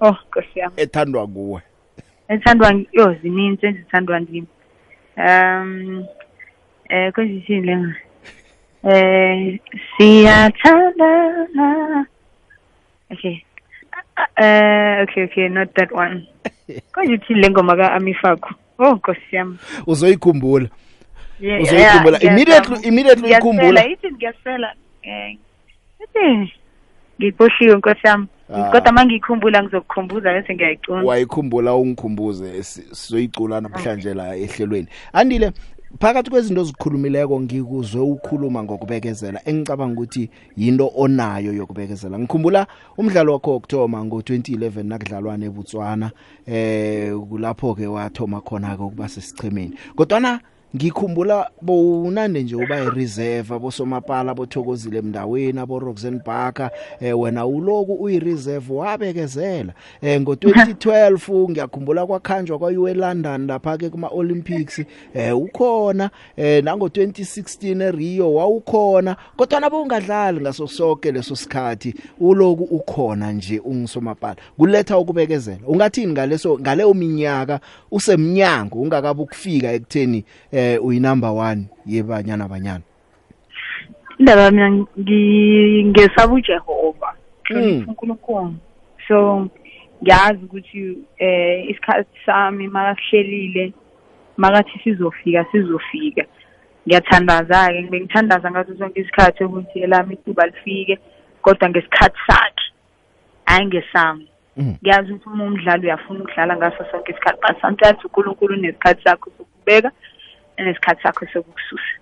[0.01, 0.75] Oh nkosi yami.
[0.77, 1.61] Ethandwa kuwe
[2.29, 4.47] ethandwa ngi- yo zininzi ezithandwa ndimi
[5.17, 6.05] um
[6.89, 7.95] eh kwenzithini lenga
[8.85, 9.59] eh
[9.97, 12.07] siyathandana
[13.13, 13.43] okay.
[14.37, 16.27] Eh okay okay not that one.
[16.95, 19.57] Kwenzithini le ngoma ka-amifakho oh nkosi yami.
[19.87, 20.69] Uzoyikhumbula.
[21.41, 22.19] Yeah, Uzoyikhumbula.
[22.23, 22.87] yeah, Immediately- ngiyazama.
[22.89, 23.81] immediately uyikhumbula.
[23.83, 24.75] Ngiyasela, ithi ngiyasela.
[25.03, 25.37] Eh
[26.05, 26.53] ithi
[27.21, 28.27] ngikhohliwe nkosi yami.
[28.55, 28.71] Ah.
[28.71, 34.89] kodwa uma ngiyikhumbula ngizokukhumbuza bese ngiyayicuna wayikhumbula ungikhumbuze si- sizoyicula namhlanje la ehlelweni.
[35.13, 35.53] Andile
[35.99, 42.19] phakathi kwezinto ozikhulumileko ngikuzwe ukhuluma ngokubekezela engicabanga ukuthi yinto onayo yokubekezela.
[42.19, 42.67] Ngikhumbula
[42.99, 46.11] umdlalo wakho wokuthoma ngo-2011 nakudlalwana ebutswana
[46.47, 50.41] eh kulapho-ke wathoma khona-ke ukuba sesichemeni kodwana
[50.77, 58.75] ngikhumbula bowunande nje uba ireserve abosomapala bothokozile emndaweni abo Roxanne Barker eh wena uloku uyireserve
[58.75, 59.73] wabekezela.
[60.03, 64.83] Eh ngo2012 ngiyakhumbula kwakhanjwa kwa UA London lapha ke kuma Olympics
[65.15, 66.11] eh ukhona.
[66.37, 69.17] Eh nango 2016 eRio wawukhona.
[69.37, 75.61] Kodwa nabo ungadlali ngaso sonke leso sikhathi uloku ukhona nje ungisomapala kuletha ukubekezela.
[75.67, 77.61] Ungathini ngaleso ngaleyo minyaka?
[77.91, 82.83] Usemnyango ungakabe ukufika ekutheni eh uyi number 1 yebanyana banyana?
[84.19, 87.15] Indaba mina ngi- ngesaba uJehova
[87.51, 87.57] Mm.
[87.57, 88.55] hlonipha uNkulunkulu
[89.09, 89.49] so
[90.03, 93.73] ngiyazi ukuthi eh isikhathi sami makasihlelile
[94.37, 96.25] makathi sizofika sizofika.
[96.87, 100.99] Ngiyathandaza ke ngibe ngithandaza ngaso sonke isikhathi ukuthi elami ithuba lifike
[101.43, 102.65] kodwa ngesikhathi sakhe
[103.45, 104.27] hayi ngesami.
[104.57, 104.75] Mhm.
[104.83, 109.91] ngiyazi ukuthi uma umdlali uyafuna ukudlala ngaso sonke isikhathi but sometimes uNkulunkulu unesikhathi sakho sokubeka
[110.65, 111.95] nesikhathi sakho sokukususa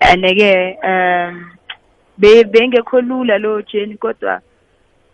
[0.00, 1.50] and-ke um
[2.18, 4.40] be- bengekho lula lo jeni kodwa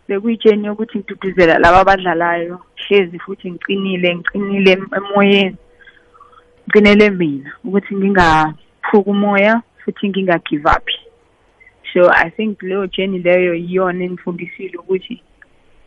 [0.07, 5.57] bekuyijeni yokuthi ngiduduzela laba abadlalayo hlezi futhi ngiqinile ngiqinile em- emoyeni
[6.65, 10.87] ngiqinele mina ukuthi ngingaphuki umoya futhi nginga-give up.
[11.93, 15.23] So i think leyo jeni leyo yiyona engifundisile ukuthi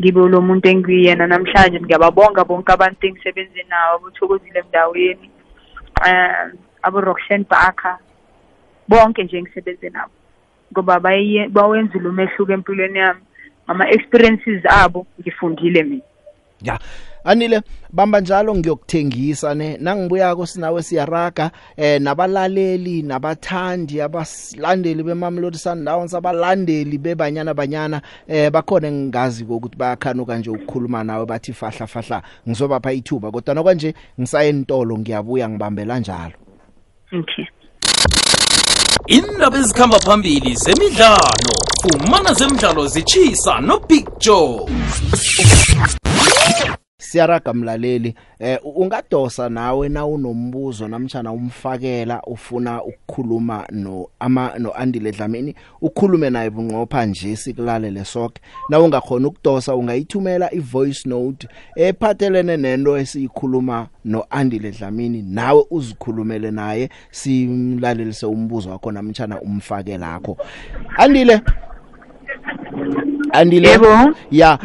[0.00, 1.80] ngibe lo muntu engiyena namhlanje.
[1.80, 5.30] Ngiyababonga bonke abantu engisebenze nabo abothokozile emndaweni
[6.06, 7.98] um abo-roxan barker.
[8.88, 10.12] Bonke nje engisebenze nabo
[10.72, 13.20] ngoba baye- bawenzile umehluko empilweni yami.
[13.66, 16.02] Ngama-experiences abo ngifundile mina.
[16.62, 16.78] Ya
[17.24, 17.60] anile
[17.92, 27.54] bamba njalo ngiyokuthengisa ne nangibuyako sinawe siyaraga eh nabalaleli nabathandi abasilandeli beMamelodi Sundowns abalandeli bebanyana
[27.54, 33.30] banyana eh bakhona engingazi ukuthi bayakhanuka nje ukukhuluma nawe bathi fahla fahla ngizobapha ithuba.
[33.30, 36.41] Kodwa nokwanje ngisaye entolo ngiyabuya ngibambela njalo.
[37.12, 37.46] Okay.
[39.06, 44.66] Indaba ezikhamba phambili zemidlalo fumana zemidlalo zitshisa no-big joe.
[47.02, 48.14] Siyaraga mlaleli.
[48.38, 56.30] Eh ungadosa nawe na unombuzo namtjana umfakela ufuna ukukhuluma no ama no Andile Dlamini ukhulume
[56.30, 64.24] naye bunqopha nje sikulalele sonke na ungakhona ukudosa ungayithumela ivoice note ephathelene nento esiyikhuluma no
[64.30, 70.36] Andile Dlamini nawe uzikhulumele naye simlalelise umbuzo wakho namtjana umfake lakho
[70.96, 71.40] Andile
[73.32, 74.14] Andile Yebo.
[74.30, 74.58] ya.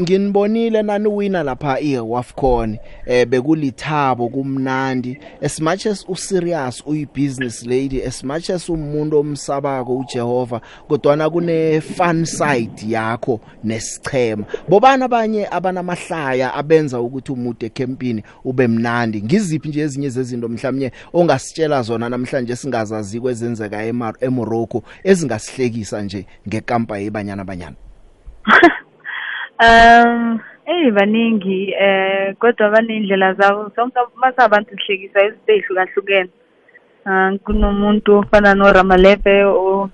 [0.00, 5.18] Nginibonile nani wina lapha eWafcon eh bekulithabo kumnandi.
[5.42, 12.24] As much as userious uyibusiness lady as much as umuntu omsabako uJehova kodwa kune fun
[12.24, 19.22] side yakho nesichema bobana abanye abanamahlaya abenza ukuthi umude ecampini ube mnandi?
[19.22, 23.82] Ngiziphi nje ezinye zezinto mhlawumnye ongasitshela zona namhlanje singazazi kwezenzeka
[24.20, 27.67] eMorocco ezingasihlekisa nje ngekampa yebanyana banyana?
[29.64, 33.70] um eyi baningi eh kodwa baney'ndlela zabo.
[33.76, 36.30] Sonke masabantu sihlekisa izinto ey'hlukahlukene
[37.06, 39.90] um kunomuntu ofana noRamalepe o-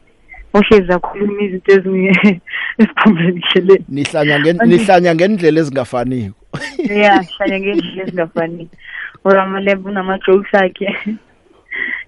[0.55, 2.40] ohlezi akhuluma izinto ezinge-
[2.79, 6.37] eziphumelelishele nihlanya ngen- nihlanya ngendlela ezingafaniko
[7.03, 8.69] ya hlanya ngendlela ezingafani
[9.25, 10.88] uRamalepe unama-jokes akhe.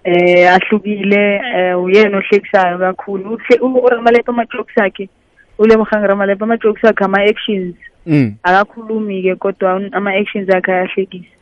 [0.03, 1.41] Eh ahlukile.
[1.55, 3.35] Eh uyena ohlekisayo kakhulu.
[3.35, 5.09] Uhle- u- uRamalepe ama-jokes akhe
[5.57, 8.35] uLebogang Ramalepe ama-jokes akhe ama-actions mm.
[8.43, 11.33] akakhulumi ke kodwa un- ama-actions akhe ayahlekisa.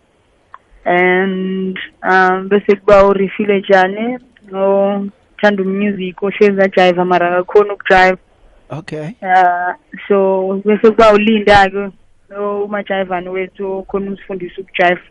[0.85, 4.19] And um bese kuba urifile njani
[4.53, 8.17] othanda umusic ohlezi ajive mara akakhoni ukujive
[8.69, 9.07] okay.
[9.21, 9.73] Uh
[10.07, 11.89] so bese kuba ulinda-ke
[12.65, 15.01] umajayivani wethu okhona ukusifundisa ukujive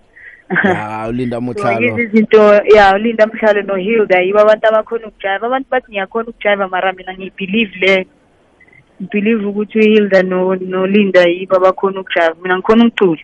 [0.65, 5.69] ya ulinda so mutlalo yizo izinto ya ulinda mhlale nohilda yibo abantu abakhona ukujive abantu
[5.71, 8.07] bathi ngiyakhona ukujive mara mina ngiyibhelieve le.
[9.03, 13.23] Ngibhelieve ukuthi uhilda no- nolinda yibo abakhona ukujive mina ngikhona ukucula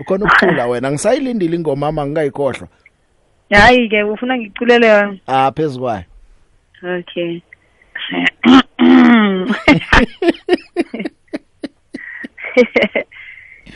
[0.00, 0.90] ukhona ukucula wena.
[0.90, 2.68] Ngisayilindile ingoma ama ngingayikhohlwa
[3.50, 6.04] hayi-ke ufuna ngiculele yona ah phezukwayo
[6.98, 7.40] okay.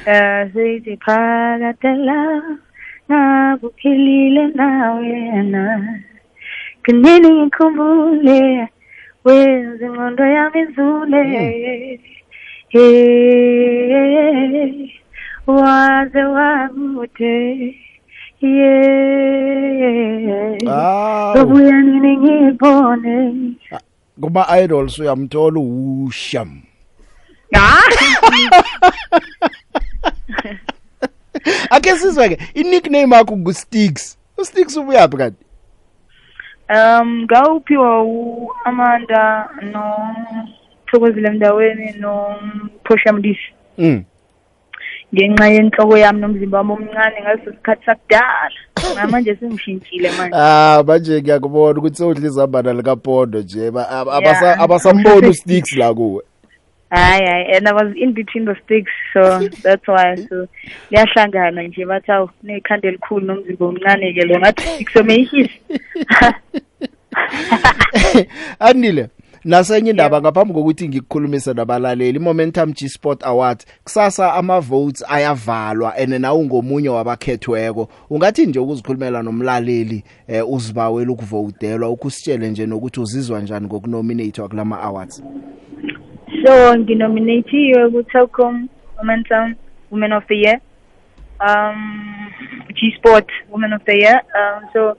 [0.06, 2.42] Eh sithi phakatela
[3.10, 5.62] ngakuphilile nawe na
[6.84, 8.68] kunini ngikhumbule.
[9.26, 11.22] Wenza ingqondo yami izule
[12.68, 14.90] hey
[15.46, 17.34] waze wamude
[18.40, 21.36] yeah Awu.
[21.36, 23.52] Sobuya nini ngibone?
[24.20, 26.62] Kuma idols uyamthola usham
[31.70, 35.44] ake sizweke i nickname yakho ngusticks usticks ubuyaphi kanti?
[36.70, 43.52] Um ngawuphiwa u-amanda nothokozile mndaweni nophosha mlisi.
[43.78, 44.04] Mm.
[45.14, 48.50] Ngenxa yenhloko yami nomzimba wami omncane ngaleso sikhathi sakudala.
[48.94, 50.36] Ngamanje sengishintshile manje.
[50.36, 53.70] Ah manje ngiyakubona ukuthi sewudla izambana likapondo nje.
[53.70, 54.18] Ba- ab- Yeah.
[54.18, 56.22] abasa- abasamboni usticks la kuwe.
[56.90, 60.48] Hayi hayi and i was in between the sticks so that's why so
[60.90, 65.60] liyahlangana nje bathi awu nekhanda elikhulu nomzimba omncane-ke lo ngathi kusomeyishisi
[68.58, 69.08] anile
[69.46, 76.18] nasenye indaba ngaphambi kokuthi ngikukhulumise nabalaleli momentum G Sport Awards kusasa ama votes ayavalwa ene
[76.18, 77.88] nawe ungomunye wabakhethweko.
[78.10, 85.22] Ungathi nje ukuzikhulumela nomlaleli eh, uzibawela ukuvotelwa ukusitshele nje nokuthi uzizwa njani ngokunominate kulama awards
[86.44, 89.54] so nginominathiwe ku-telcom momentum
[89.90, 90.60] women of the year.
[91.40, 92.32] Um
[92.74, 94.22] g-sport women of the year.
[94.34, 94.96] Um so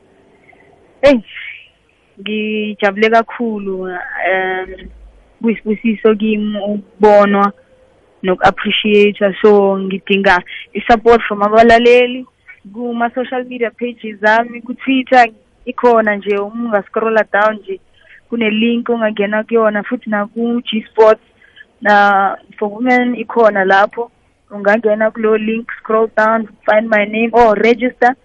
[1.01, 1.19] hey
[2.19, 4.89] ngijabule kakhulu um
[5.41, 7.53] kuyisibusiso kimi ukubonwa
[8.23, 10.41] noku-appreciate so ngidinga
[10.73, 12.25] i-support from abalaleli
[12.73, 15.27] kuma-social media pages ami ku-twitter
[15.65, 17.79] ikhona nje uma ungascrolla down nje
[18.29, 21.21] kune-link ongangena kuyona futhi naku-g sports
[21.81, 24.11] na for women ikhona lapho.
[24.51, 28.15] Ungangena kulo link scroll down find my name or register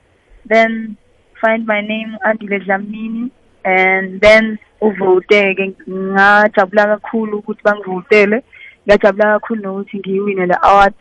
[0.47, 0.97] then
[1.41, 3.31] find my name andile dlamini
[3.65, 5.75] and then uvote-ke.
[5.88, 8.43] Ngajabula kakhulu ukuthi bangivotele
[8.87, 10.95] ngiyajabula kakhulu nokuthi ngiyiwine le award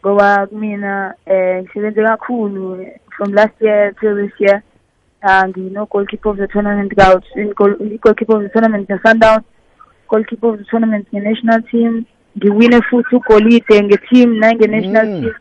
[0.00, 4.62] ngoba kumina eh ngisebenze kakhulu from last year till this year.
[5.22, 9.42] Uh, ngino-goalkeeper of the tournament ka in goal- goalkeeper of the tournament ne-sundowns
[10.08, 12.04] goalkeeper of the tournament nge-national team
[12.38, 15.20] ngiwine futhi ugolide nge-team nange-national Mm.
[15.22, 15.34] team.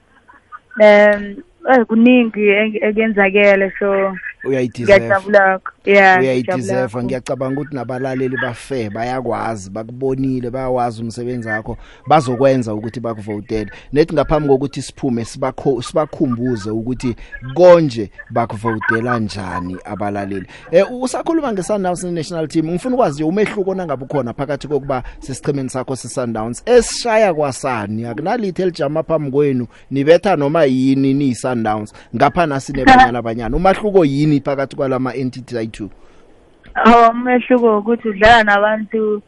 [0.81, 4.13] Um eh kuningi eng- ekenzakele so
[4.45, 12.99] uyayideserve ngiyajabula yeah uyayideserve ngiyacabanga ukuthi nabalaleli bafe bayakwazi bakubonile bayawazi umsebenzi wakho bazokwenza ukuthi
[12.99, 17.15] bakuvotele nethi ngaphambi kokuthi siphume sibakho sibakhumbuze ukuthi
[17.53, 20.45] konje bakuvotela njani abalaleli.
[20.71, 25.95] Eh usakhuluma ngeSundowns national team ngifuna ukwazi nje umehluko nangabe ukhona phakathi kokuba sesichimeni sakho
[25.95, 28.05] seSundowns esishaya kwasani?
[28.05, 34.75] Akunalithe elijama phambi kwenu nibetha noma yini ni Sundowns ngapha nasinebanyana abanyana umahluko yini phakathi
[34.75, 35.89] kwalama entity ayi2
[36.85, 39.21] Oh umehluko ukuthi udlala nabantu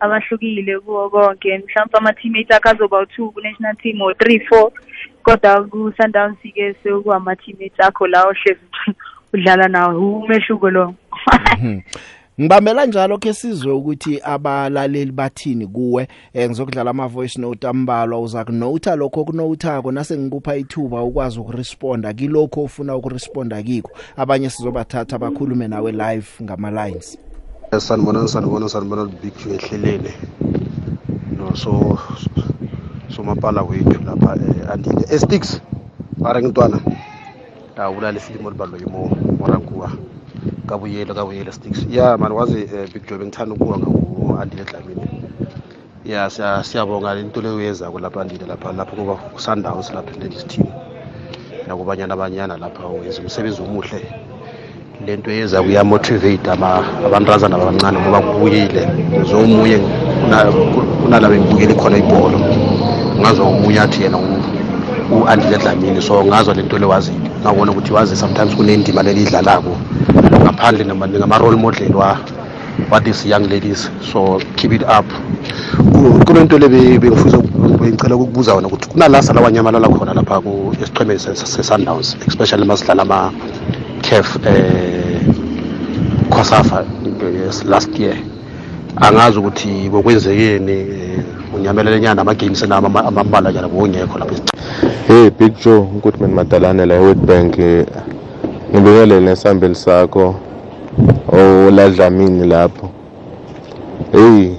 [0.00, 1.58] abahlukile kuwo konke.
[1.58, 4.70] Mhlawumbe ama-teammates akho azoba u-two ku-national team or three four
[5.24, 8.66] kodwa ku-sundowns-ke sekuwama-teammates akho la ohlezi
[9.34, 10.22] udlala nawo.
[10.22, 10.94] Umehluko lo
[12.40, 18.44] Ngibambela njalo ke sizwe ukuthi abalaleli bathini kuwe eh, ngizokudlala ama voice note ambalwa uza
[18.44, 25.68] kunote lokho kunothako nase ngikupha ithuba ukwazi ukuresponda kilokho ofuna ukuresponda kiko abanye sizobathatha bakhulume
[25.68, 27.18] nawe live ngama lines
[27.78, 30.12] sanibona sanibona sanibona big Joe ehleleni
[31.38, 31.98] no so
[33.16, 35.60] somapala wethu lapha eh, andile esticks
[36.18, 36.80] mara ngintwana
[37.76, 39.92] awulala ifilimu olibalwa yimo morankuwa
[40.72, 41.86] kabuyelo kabuyelo sticks.
[41.90, 45.06] Ya mani wazi eh, big Joe bengithanda ukuwa ngaku-andile dlamini
[46.04, 50.12] ya siya- siyabonga into leyo yenzako lapha andile lapha lapha kuba sundowns lapha
[50.48, 50.66] team
[51.68, 54.00] nakubanyana abanyana lapha wenza umsebenzi omuhle.
[55.06, 58.88] Lento yeza kuyamotivate abantazana abancane ngoba kubuyile.
[59.30, 59.78] Zomunye
[61.02, 62.38] kunalaba engibukele khona ibholo.
[63.20, 64.18] Ngazwa omunye athi yena
[65.12, 67.30] u-andile dlamini so ngazwa lento le wazile.
[67.42, 69.76] Ngabona ukuthi wazi sometimes kunendima leliyidlalako
[70.42, 72.16] ngaphandle nama- ngama-role model wa
[72.90, 73.90] wa these young ladies.
[74.12, 75.06] So keep it up.
[75.92, 77.38] Ku- kunento le be- bengifisa
[77.80, 83.02] bengicela ukukubuza wona ukuthi kunalasa lawanyamalala khona lapha ku- esiqhemeni se- se- se-sundowns especially masidlala
[83.02, 85.20] ama-caf eh
[86.30, 86.84] kwasafa
[87.46, 88.16] yes, last year.
[88.96, 90.86] Angazi ukuthi bokwenzekeni
[91.52, 94.34] eh, unyamelele nyana ama-games nawo ama- amambala nyana bowungekho lapha
[95.08, 97.86] Hey Big Joe, Goodman Madalane la Witbank eh,
[98.70, 100.34] ngibingelele nesambeli sakho
[101.32, 102.90] oladlamini lapho.
[104.12, 104.50] Hey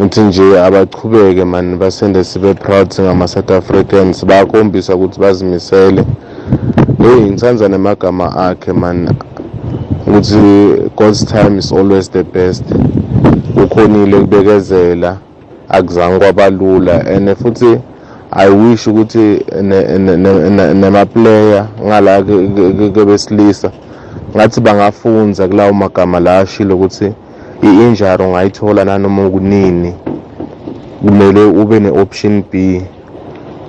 [0.00, 6.04] ngithi nje abachubeke man basende sibe proud singama South Africans bayakhombisa ukuthi bazimisele.
[7.02, 9.08] Hey ngithanza nemagama akhe man
[10.06, 10.36] ukuthi
[10.96, 12.64] God's time is always the best.
[13.64, 15.16] Ukhonile kubekezela
[15.76, 17.78] akuzange kwabalula and futhi
[18.36, 23.70] I wish ukuthi ne- ne- ne- ne- nema-player ngala ke- ke- ke besilisa
[24.36, 27.12] ngathi bangafunza kulawo magama la ashilo ukuthi
[27.62, 29.94] i-injury ungayithola nanoma kunini
[31.00, 32.82] kumele ube ne-option B.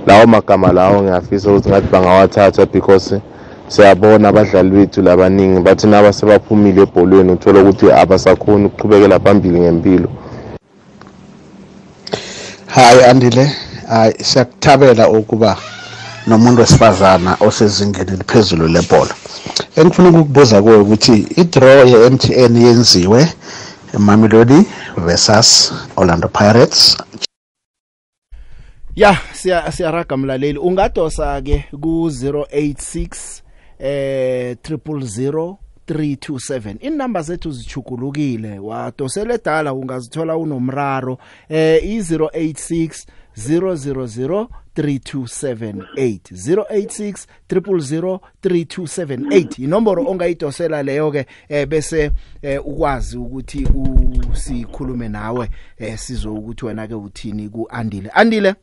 [0.05, 3.21] Lawo magama lawo ngiyafisa ukuthi ngathi bangawathatha because
[3.67, 10.09] siyabona abadlali bethu labaningi bathi naba sebaphumile ebholweni uthola ukuthi abasakhoni ukuqhubekela phambili ngempilo.
[12.75, 13.51] Hayi andile.
[13.87, 15.57] Hayi siyakuthabela ukuba
[16.27, 19.15] nomuntu wesifazana osezingeni eliphezulu lebhola.
[19.75, 23.33] Engifuna ukukubuza kuwe ukuthi i-draw ye-mtn yenziwe
[23.97, 24.65] mamelodi
[24.97, 26.97] versus orlando pirates?
[28.95, 30.59] Ya siya siyaraga mlaleli.
[30.59, 33.41] Ungadosa ke ku 086
[33.79, 41.17] eh 000 327 inamba zethu zichugulukile wadosela edala ungazithola unomraro
[41.49, 43.05] eh i086
[43.37, 52.11] 000 3278 086 000 3278 inomboro ongayidosela leyo ke eh bese
[52.41, 53.67] eh, ukwazi ukuthi
[54.31, 58.55] usikhulume nawe eh sizo ukuthi wena ke uthini ku Andile?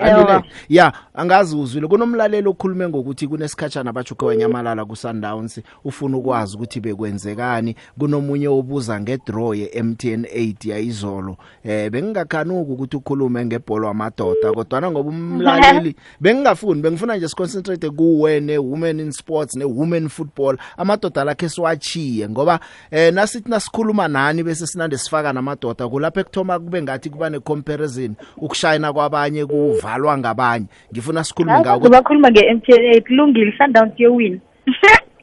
[0.00, 6.56] Andile Andile ya angazi uzwile kunomlaleli okhulume ngokuthi kunesikhatshana bajuke wanyamalala ku Sundowns ufuna ukwazi
[6.56, 7.74] ukuthi bekwenzekani.
[7.98, 11.36] Kunomunye obuza ngedraw ye MTN 8 yayizolo.
[11.64, 18.58] Eh bengingakhanuki ukuthi ukhulume ngebhola wamadoda kodwa ngoba umlaleli bengingafuni bengifuna nje siconcentrate kuwe ne
[18.58, 20.56] women in sports ne women football.
[20.76, 26.82] Amadoda lakhe siwachiye ngoba eh nasithi nasikhuluma nani bese sinande sifaka namadoda kulapha ekuthoma kube
[26.82, 29.89] ngathi kuba ne comparison ukushayina kwabanye kuva.
[29.90, 30.66] Valwa ngabanye.
[30.92, 34.38] Ngifuna sikhulume ngawo bakhuluma nge-MTN kulungile Sundowns yowina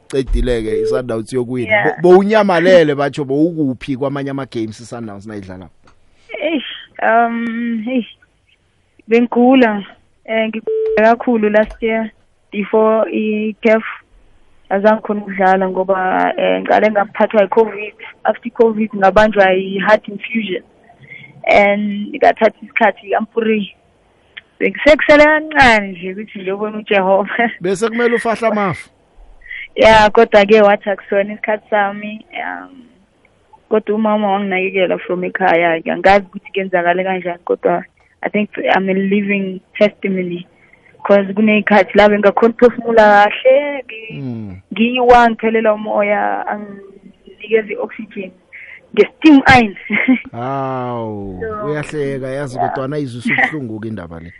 [0.08, 5.68] cedileke iSundowns yokuwina bowunyamalele batsho bowukuphi kwamanye ama games iSundowns nayidlala
[6.40, 6.70] eish
[7.02, 8.04] um hey
[9.08, 9.84] bengigula
[10.24, 12.10] eh ngigula kakhulu last year
[12.52, 13.84] before i-CAF
[14.68, 15.98] azange khona ukudlala ngoba
[16.36, 17.94] eh ngale ngaphathwa i-COVID
[18.24, 20.62] after i-COVID ngabanjwa i-heart infusion
[21.46, 23.26] and ngathatha isikhathi I'm
[24.58, 27.50] free bekusekusele kancane nje ukuthi ngiyobona uJehova.
[27.60, 28.90] Bese kumele ufahla amafu.
[29.74, 32.84] Ya kodwa ke wathi akusona isikhathi sami um
[33.68, 37.84] kodwa umama wanginakekela from ekhaya ke angazi ukuthi kenzakale kanjani kodwa
[38.22, 40.46] i think i'm a living testimony
[40.92, 43.84] because kuneyikhathi la bengakhona ukuphefumula kahle
[44.72, 48.30] ngiyi-one ngiphelela umoya anginikeza i-oxygen
[48.94, 49.76] nge-steam iron.
[50.32, 54.32] Hawu uyahleka yazi kodwa ayizwe usubuhlungu ke indaba le.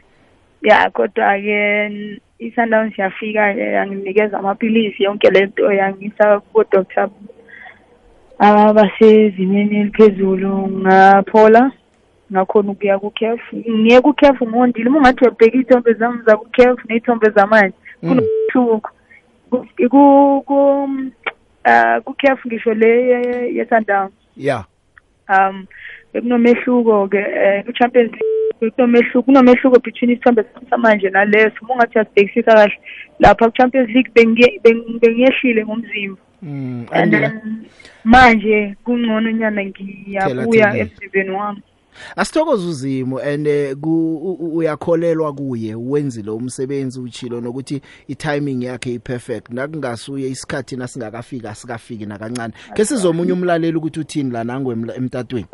[0.63, 1.59] Ya kodwa ke
[2.39, 7.11] i-Sundowns yafika yanginikeza amaphilisi yonke lento yangisa ku doctor
[8.39, 11.73] abasezimeni eliphezulu ngaphola
[12.33, 16.47] ngakhona ukuya ku CAF ngiye ku CAF ngondile uma ngathi uyabheka ithombe zami za ku
[16.57, 18.91] CAF neyithombe zamanje kunohluko
[19.51, 20.59] ku ku
[21.65, 22.91] uh ku CAF ngisho le
[23.57, 24.65] ye Sundowns yeah
[25.29, 25.67] um
[26.13, 27.23] bekunomehluko ke
[27.67, 31.57] ku Champions League kunomehluko kunomehluko between isithombe samanje naleso.
[31.63, 32.79] Uma ungathi uyasibhekisisa kahle
[33.19, 34.13] lapha ku Champions League
[35.01, 36.21] bengiyehlile ngomzimba.
[36.93, 37.67] And then
[38.05, 41.63] manje kungcono nyana ngiyabuya emzimbeni wami.
[42.17, 43.49] Asithokoza uzimo and
[44.55, 49.51] uyakholelwa kuye wenzile umsebenzi uchilo nokuthi itiming yakhe iperfect.
[49.51, 52.55] Nakungasuye isikhathi nasingakafika asikafiki nakancane.
[52.75, 55.47] Ke sizomunye umlaleli ukuthi uthini la nangwe emtatweni?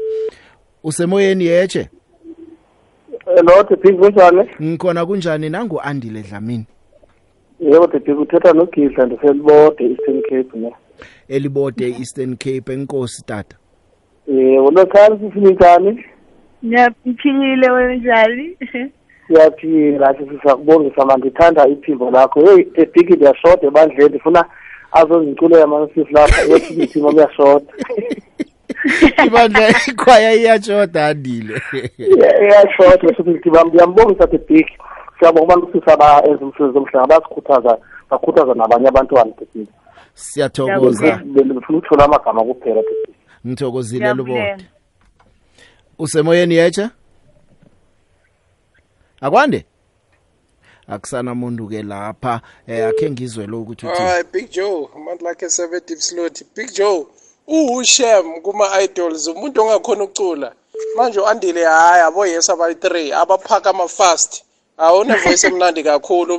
[0.83, 1.89] Usemoyeni yeche
[3.27, 4.51] Hello Tepik kunjani?
[4.63, 6.67] Ngikhona kunjani nangu Andile Dlamini?
[7.61, 10.75] Yebo Tepik uthetha noGidla ndiselibode Eastern Cape ne.
[11.29, 13.57] Elibode Eastern Cape enkosi tata.
[14.27, 16.05] Yebo lokhali sifinitani?
[16.65, 18.57] Ngiyaphilile wenjani?
[19.27, 22.41] Siyaphila sisakubongisa manje ngithanda iphimbo lakho.
[22.41, 24.45] Hey Tepik ndiyashoda ebandleni ndifuna
[24.93, 27.73] azoziculela amasisi lapha yothi iphimbo liyashoda.
[29.27, 31.63] ibandla ikhwaya iyatshoda andile.
[32.43, 34.67] Iyashoda futhi ngiyambongisa the big
[35.19, 37.79] siyabonga abantu sisa ba enza umsebenzi omhlanga basikhuthaza
[38.11, 39.69] bakhuthaza nabanye abantwana big
[40.15, 41.21] siyathokoza.
[41.25, 43.15] Befuna ukuthola amagama kuphela big
[43.47, 44.65] ngithokozile lubode
[45.99, 46.91] usemoyeni yecha
[49.21, 49.65] akwande?
[50.89, 55.81] Akusana muntu ke lapha eh akhe ngizwe lo ukuthi uthi Big Joe amandla akhe 7
[55.89, 57.07] deep slot Big Joe.
[57.47, 60.53] uHushem kuma idols umuntu ongakhona ukucula.
[60.97, 64.43] Manje uandile hayi abo yes abayi 3 abaphaka ama fast
[64.79, 66.39] awune voice emnandi kakhulu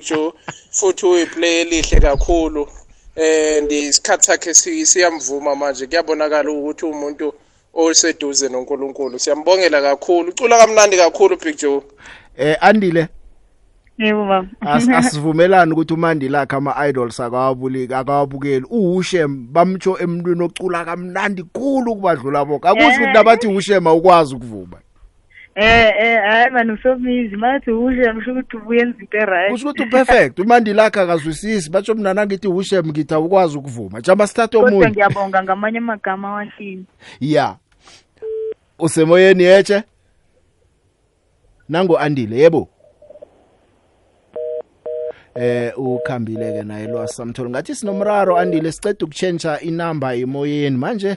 [0.00, 0.32] Joe
[0.70, 2.68] futhi uyiplay elihle kakhulu.
[3.16, 5.86] Eh ndisikhathi sakhe siyamvuma manje.
[5.86, 7.34] Kuyabonakala ukuthi umuntu
[7.74, 9.18] oseduze noNkulunkulu.
[9.18, 10.28] Siyambongela kakhulu.
[10.30, 11.82] Ucula kamnandi kakhulu Joe.
[12.36, 13.08] Eh andile
[13.98, 14.46] Yebo.
[14.60, 18.66] As asivumelani ukuthi uMandila akhe ama idols akawabuliki akawabukeli.
[18.70, 24.78] uHushem bamtsho emntwini ocula kamnandi kukhulu kubadlula bonke akusho ukuthi nabathi uHushem awukwazi ukuvuma
[25.58, 27.36] Eh eh hayi man usomizi.
[27.36, 29.50] Mathi ushe ngisho ukuthi ubuyenza into right.
[29.50, 30.38] kusho ukuthi uperfect.
[30.38, 31.70] Umandilakhe akazwisisi.
[31.70, 34.90] Batsho mina nangithi ushem ngithi awukwazi ukuvuma sithathe Kodwa omunye.
[34.90, 36.84] ngiyabonga ngamanye amagama wahlini.
[37.20, 37.56] ya.
[38.78, 39.82] Usemoyeni yeche
[41.68, 42.68] nango andile yebo?
[45.38, 50.76] Eh ukhambile ke naye lo samthola ngathi sinomraro andile siceda ukuchange inamba emoyeni.
[50.76, 51.16] Manje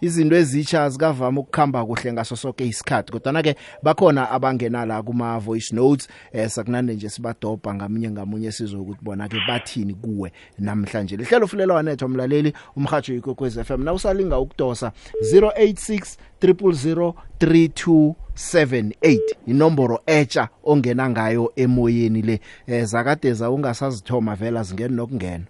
[0.00, 3.12] izinto ezitsha zikavama ukukhamba kuhle ngaso sonke isikhathi.
[3.12, 9.00] Kodwa ke bakhona abangena la kuma voice notes eh sakunande nje sibadobha ngamunye ngamunye sizokuthi
[9.02, 11.16] bona ke bathini kuwe namhlanje.
[11.16, 14.92] Lihlelo fulela wanetho umlaleli umhajo ikokwez FM na usalinga ukudosa
[15.32, 22.40] 086 000 3278 inomboro etsha ongena ngayo emoyeni le.
[22.66, 25.44] Eh zakadeza ungasazithoma vela zingena nokungena.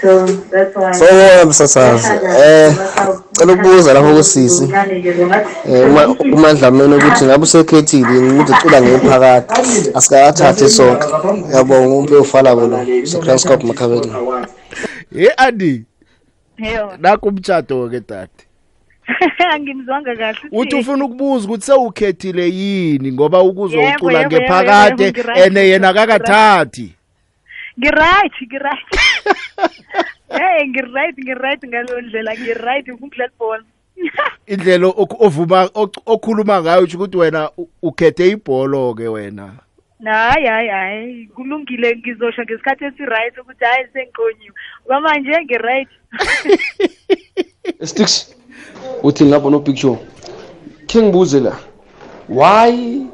[0.00, 2.08] So that's why Sawubona msasazi.
[2.38, 2.74] Eh
[3.32, 4.72] cela ukubuza lapho kusisi.
[5.68, 11.06] Eh uma umandlameni ukuthi ngabe usekhethile yini ukuthi ucula ngephakathi asikathathe sonke.
[11.54, 12.86] Yabonga umuntu ofala bona.
[13.04, 14.12] Secranscop makhabeni.
[15.14, 15.84] hey andi
[16.58, 16.92] Yebo.
[16.98, 18.46] nakumtshato ke tati
[19.54, 20.38] Angimzwanga kahle.
[20.52, 26.94] uthi ufuna ukubuza ukuthi sewukhethile yini ngoba yebo, ngephakade ene yena kakathathi
[27.78, 28.88] Ngiright, ngiright.
[30.34, 33.64] Hey, ngiright, ngiright ngalo ndlela, ngiright ukudlala ibhola.
[34.52, 37.50] indlela ovuma ok- okhuluma ngayo uthi ukuthi wena
[37.82, 39.52] ukhethe ibholo ke wena
[40.04, 44.54] Hayi hayi hayi kulungile ngizosho ngesikhathi esiright ukuthi hayi sengiqonyiwe.
[44.86, 45.88] Kwamanje ngiright.
[47.88, 48.34] Sticks
[49.02, 49.98] uthi ngapha no picture
[50.86, 51.56] ke ngibuze la
[52.28, 53.06] why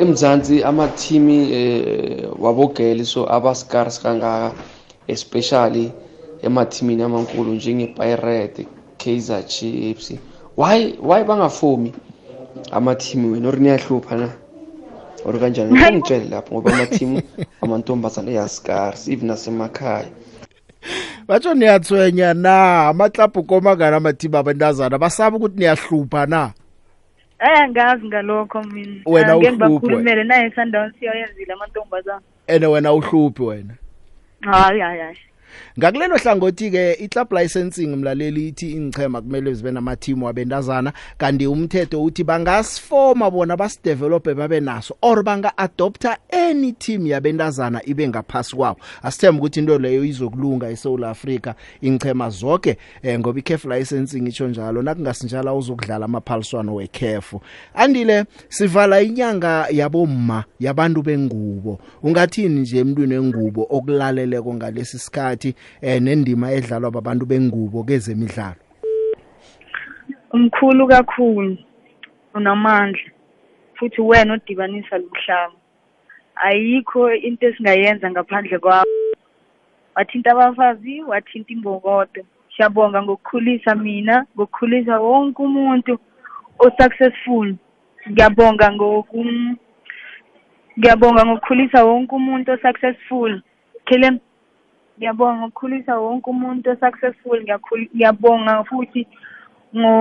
[0.00, 4.52] emzansi amathimi eh wabogeli so abascars kangaka
[5.06, 5.92] especially
[6.42, 8.66] emathimini amankulu njenge Pirate
[8.98, 10.12] Kaizer Chiefs.
[10.56, 11.92] Why why bangafomi
[12.72, 13.48] amathimi wena?
[13.48, 14.28] Or niyahlupha na?
[15.24, 15.72] Or kanjani?
[15.72, 17.22] Ngitshele lapho ngoba amathimi
[17.62, 20.08] amantombazane eyascars even nasemakhaya.
[21.28, 22.88] Batsho niyathwenya na?
[22.88, 26.52] Amaklabhu komangana amathimba abantazana basaba ukuthi niyahlupha na?
[27.40, 29.00] Eh ngazi ngalokho mina.
[29.06, 29.58] Wena Ah, ngeke uhluphe.
[29.80, 32.20] bakhulumele naye Sundowns siyayenzile amantombazana.
[32.46, 33.74] ene wena uhluphi wena
[34.40, 35.16] Hayi hayi hayi.
[35.78, 42.24] Ngakulelo hlangothi ke iclub licensing mlaleli ithi ingchema kumele zibe namathimu wabentazana kanti umthetho uthi
[42.24, 48.76] bangasifoma bona basidevelope babe naso or banga adopta any team yabentazana ibe ngaphasi kwawo.
[49.02, 54.82] Asithemba ukuthi into leyo izokulunga eSouth Africa ingchema zonke eh, ngoba iCAF licensing itsho njalo
[54.82, 57.34] nakungasinjala uzokudlala amaphaliswano weCAF
[57.74, 61.78] andile sivala inyanga yabomma yabantu bengubo.
[62.02, 65.39] Ungathini nje emntwini wengubo okulaleleko ngalesi sikhathi?
[65.82, 68.70] Eh nendima edlalwa babantu bengubo kezemidlalo
[70.32, 71.58] Umkhulu kakhulu.
[72.34, 73.10] Unamandla.
[73.74, 75.54] Futhi wena odibanisa lomhlaba.
[76.36, 78.86] Ayikho into esingayenza ngaphandle kwakho.
[79.96, 82.22] Wathinta abafazi, wathinta imbokodo.
[82.56, 85.98] Siyabonga ngokukhulisa mina, ngokukhulisa wonke umuntu
[86.58, 87.54] osuccessful.
[88.10, 89.24] Ngiyabonga ngoku
[90.78, 93.42] Ngiyabonga ngokukhulisa wonke umuntu osuccessful.
[93.84, 94.20] Khelen
[95.00, 99.02] ngiyabonga ngokukhulisa wonke umuntu osuccessful ngiyabonga futhi
[99.76, 99.94] ngo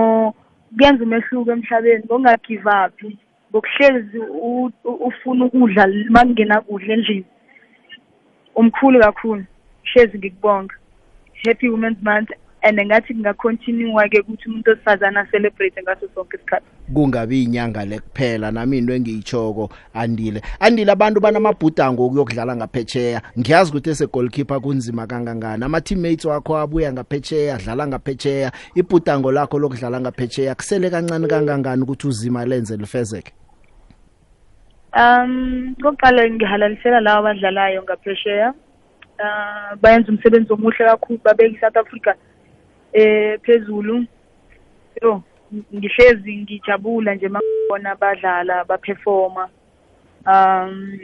[0.76, 2.98] kuyenza umehluko emhlabeni ngokungagive up.
[3.50, 4.20] Ngokuhlezi
[5.08, 7.26] ufuna ukudla makungena kudla endlini.
[8.56, 9.44] Umkhulu kakhulu
[9.90, 10.76] hlezi ngikubonga.
[11.46, 12.32] Happy women's month.
[12.62, 16.66] And ngathi kungacontinue ke ukuthi umuntu osifazana celebrate ngaso sonke isikhathi.
[16.94, 20.42] Kungabi inyanga lekuphela nami into engiyitshoko andile.
[20.60, 23.22] Andile abantu banamabhudango okuyokudlala ngaphetsheya.
[23.40, 25.64] Ngiyazi ukuthi ese goalkeeper kunzima kangangani.
[25.64, 28.52] Ama teammates wakho abuya ngaphetsheya adlala ngaphetsheya.
[28.76, 33.34] Ibhudango lakho lokudlala ngaphetsheya kusele kancane kangangani ukuthi uzima lenze lifezeke?
[34.94, 38.54] Um kokuqala ngihalalisela labo abadlalayo ngaphesheya.
[39.20, 42.16] Uh bayenza umsebenzi omuhle kakhulu babeka iSouth Africa
[42.94, 44.06] eh phezulu.
[45.02, 45.24] Yo
[45.76, 49.50] ngihlezi ngijabula nje makubona badlala baperforma.
[50.26, 51.00] Um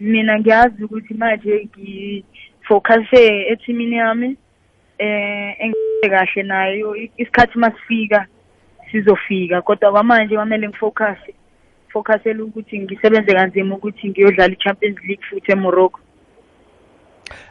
[0.00, 4.36] mina ngiyazi ukuthi manje ngifocuse etimini yami
[4.98, 8.26] eh engike kahle nayo isikhathi masifika
[8.90, 11.18] sizofika kodwa kwamanje kwamele ngifocus
[11.92, 16.00] focusela ukuthi ngisebenze kanzima ukuthi ngiyodlala iChampions League futhi eMorocco.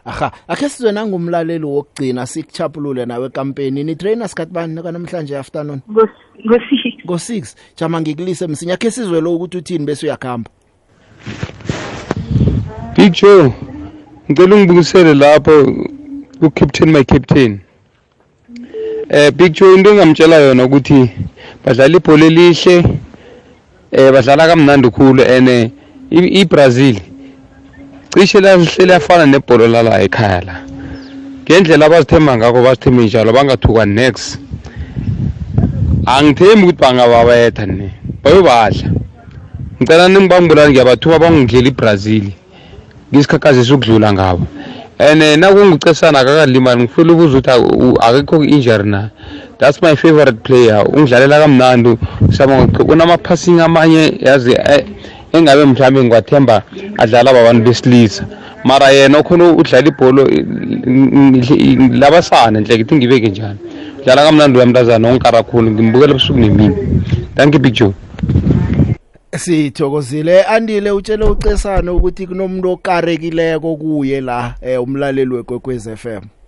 [0.06, 5.82] Aha akhe sizwe nangumlaleli wokugcina sikuchapulule nawe campaign ni trainer sikhathi bani kanamhlanje afternoon?
[5.92, 8.78] Ngo 6 ngo 6 jama ngikulise msinya.
[8.78, 10.50] Khe sizwe lo ukuthi uthini bese uyakhamba?
[12.96, 13.54] Big Joe
[14.32, 15.66] ngicela ungibukisele lapho
[16.40, 17.60] ku captain my captain.
[19.10, 21.10] Eh Big Joe into engamtshela yona ukuthi
[21.66, 22.84] badlala ibhola elihle
[23.92, 25.72] eh badlala kamnandi khulu ene
[26.12, 27.00] iBrazil
[28.14, 30.56] cishe lafana nebholo lala ekhaya la.
[31.44, 34.40] Ngendlela abazithemba ngakho bazithembe njalo bangathuka next.
[36.06, 37.90] Angithembi ukuthi bangababetha ne
[38.24, 38.90] bayobadla.
[39.82, 42.26] Ngicela ningibambulani ngiyabathuka bangidlela iBrazil.
[43.14, 44.48] Ngisikhakhazisa ukudlula ngabo.
[45.00, 49.10] And nakungucesana akakalimali ngifuna ukuza ukuthi akekho injury na?
[49.58, 50.84] That's my favorite player.
[50.86, 51.98] Ungidlalela kamnandi.
[52.88, 54.58] Kunama-passing amanye yazi
[55.34, 56.64] engabe mhlawumbe ngiwathemba
[56.98, 58.24] adlala babantu besilisa.
[58.64, 60.24] Mara yena okhona udlala ibholo
[62.02, 63.60] labasana nhle ngithi ngibeke njani?
[64.04, 66.76] Dlala kamnandi uyamntazana ongikarakhulu ngimbukela busuku nemini.
[67.36, 67.94] Thank you big joe.
[69.38, 70.44] Sithokozile.
[70.44, 76.39] Andile utshele ucesana ukuthi kunomuntu okarekileko kuye la eh, umlaleli wekwekwez FM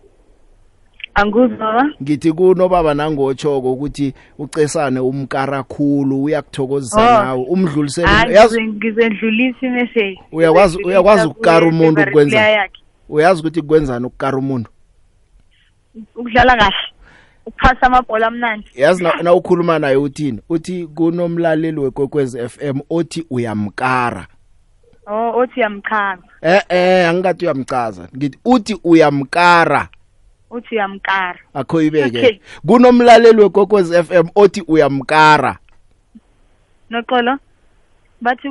[1.15, 1.85] anguzwa?
[2.03, 7.23] Ngithi kuno baba nangotshoko ukuthi ucesane umkara khulu uyakuthokozisa Oh.
[7.23, 10.19] nawe umdlulisele Ah, uyazi ngize- ngizendlulisa imessage.
[10.31, 12.81] Uyakwazi uyakwazi ukukara umuntu favorite ukwenza player yakhe.
[13.09, 14.69] uyazi ukuthi kwenzani ukukara umuntu?
[16.15, 16.75] Ukudlala kahle
[17.45, 18.67] ukuphasa amabhola amnandi.
[18.75, 20.39] Yazi na na ukhuluma naye uthini?
[20.49, 24.27] Uthi kunomlaleli wekwekwez FM othi uyamkara.
[25.07, 29.87] Oh othi uyamchaza eh eh angikathi uyamcaza ngithi uthi uyamkara.
[30.51, 31.39] Uthi uyamkara.
[31.53, 32.17] Akho ibeke.
[32.17, 32.39] Okay.
[32.67, 35.57] kunomlaleli wekwekwez FM othi uyamkara.
[36.89, 37.37] Noxolo
[38.21, 38.47] bathi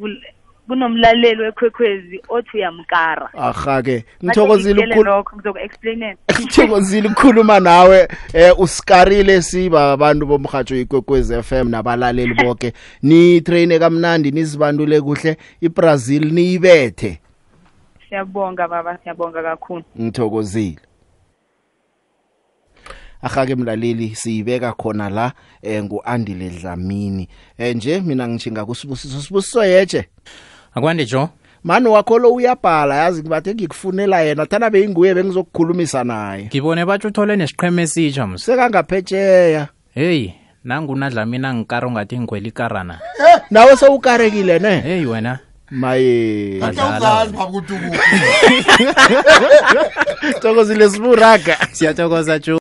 [0.00, 0.22] vul-
[0.68, 3.30] kunomlaleli wekwekwezi othi uyamkara.
[3.34, 10.76] Ahake ngithokozile Bathi ngitshele ukukhuluma lokho ngizoku-explainela ngithokozile ukukhuluma nawe eh usikarile siba abantu bomhajo
[10.76, 12.72] ikwekwez FM nabalaleli bonke
[13.02, 17.20] ni train kamnandi nizibandule kuhle iBrazil niyibethe.
[18.12, 19.82] Siyabonga baba siyabonga kakhulu.
[20.00, 20.78] Ngithokozile.
[23.22, 25.32] Ahake mlaleli siyibeka khona la
[25.62, 30.08] eh nguandile Dlamini eh nje mina ngichinga kusibusiso sibusiso yeje
[30.74, 31.28] akwande jo
[31.64, 36.44] mani wakho lo uyabhala yazi ngibathe ngikufunela yena thana beyinguye bengizokukhulumisa naye.
[36.44, 40.34] Ngibone batsho uthole nesiqheme esitsha mse sekangaphetsheya heyi
[40.64, 42.98] nangunadlamina ngikara ungathi ngikhwela ikarana.
[43.50, 44.80] Nawe sewukarekile ne?
[44.80, 45.38] Heyi wena.
[45.72, 46.60] Maye.
[46.60, 47.26] Badlala
[50.42, 51.56] thokozile siburaga.
[51.72, 52.38] Siyathokoza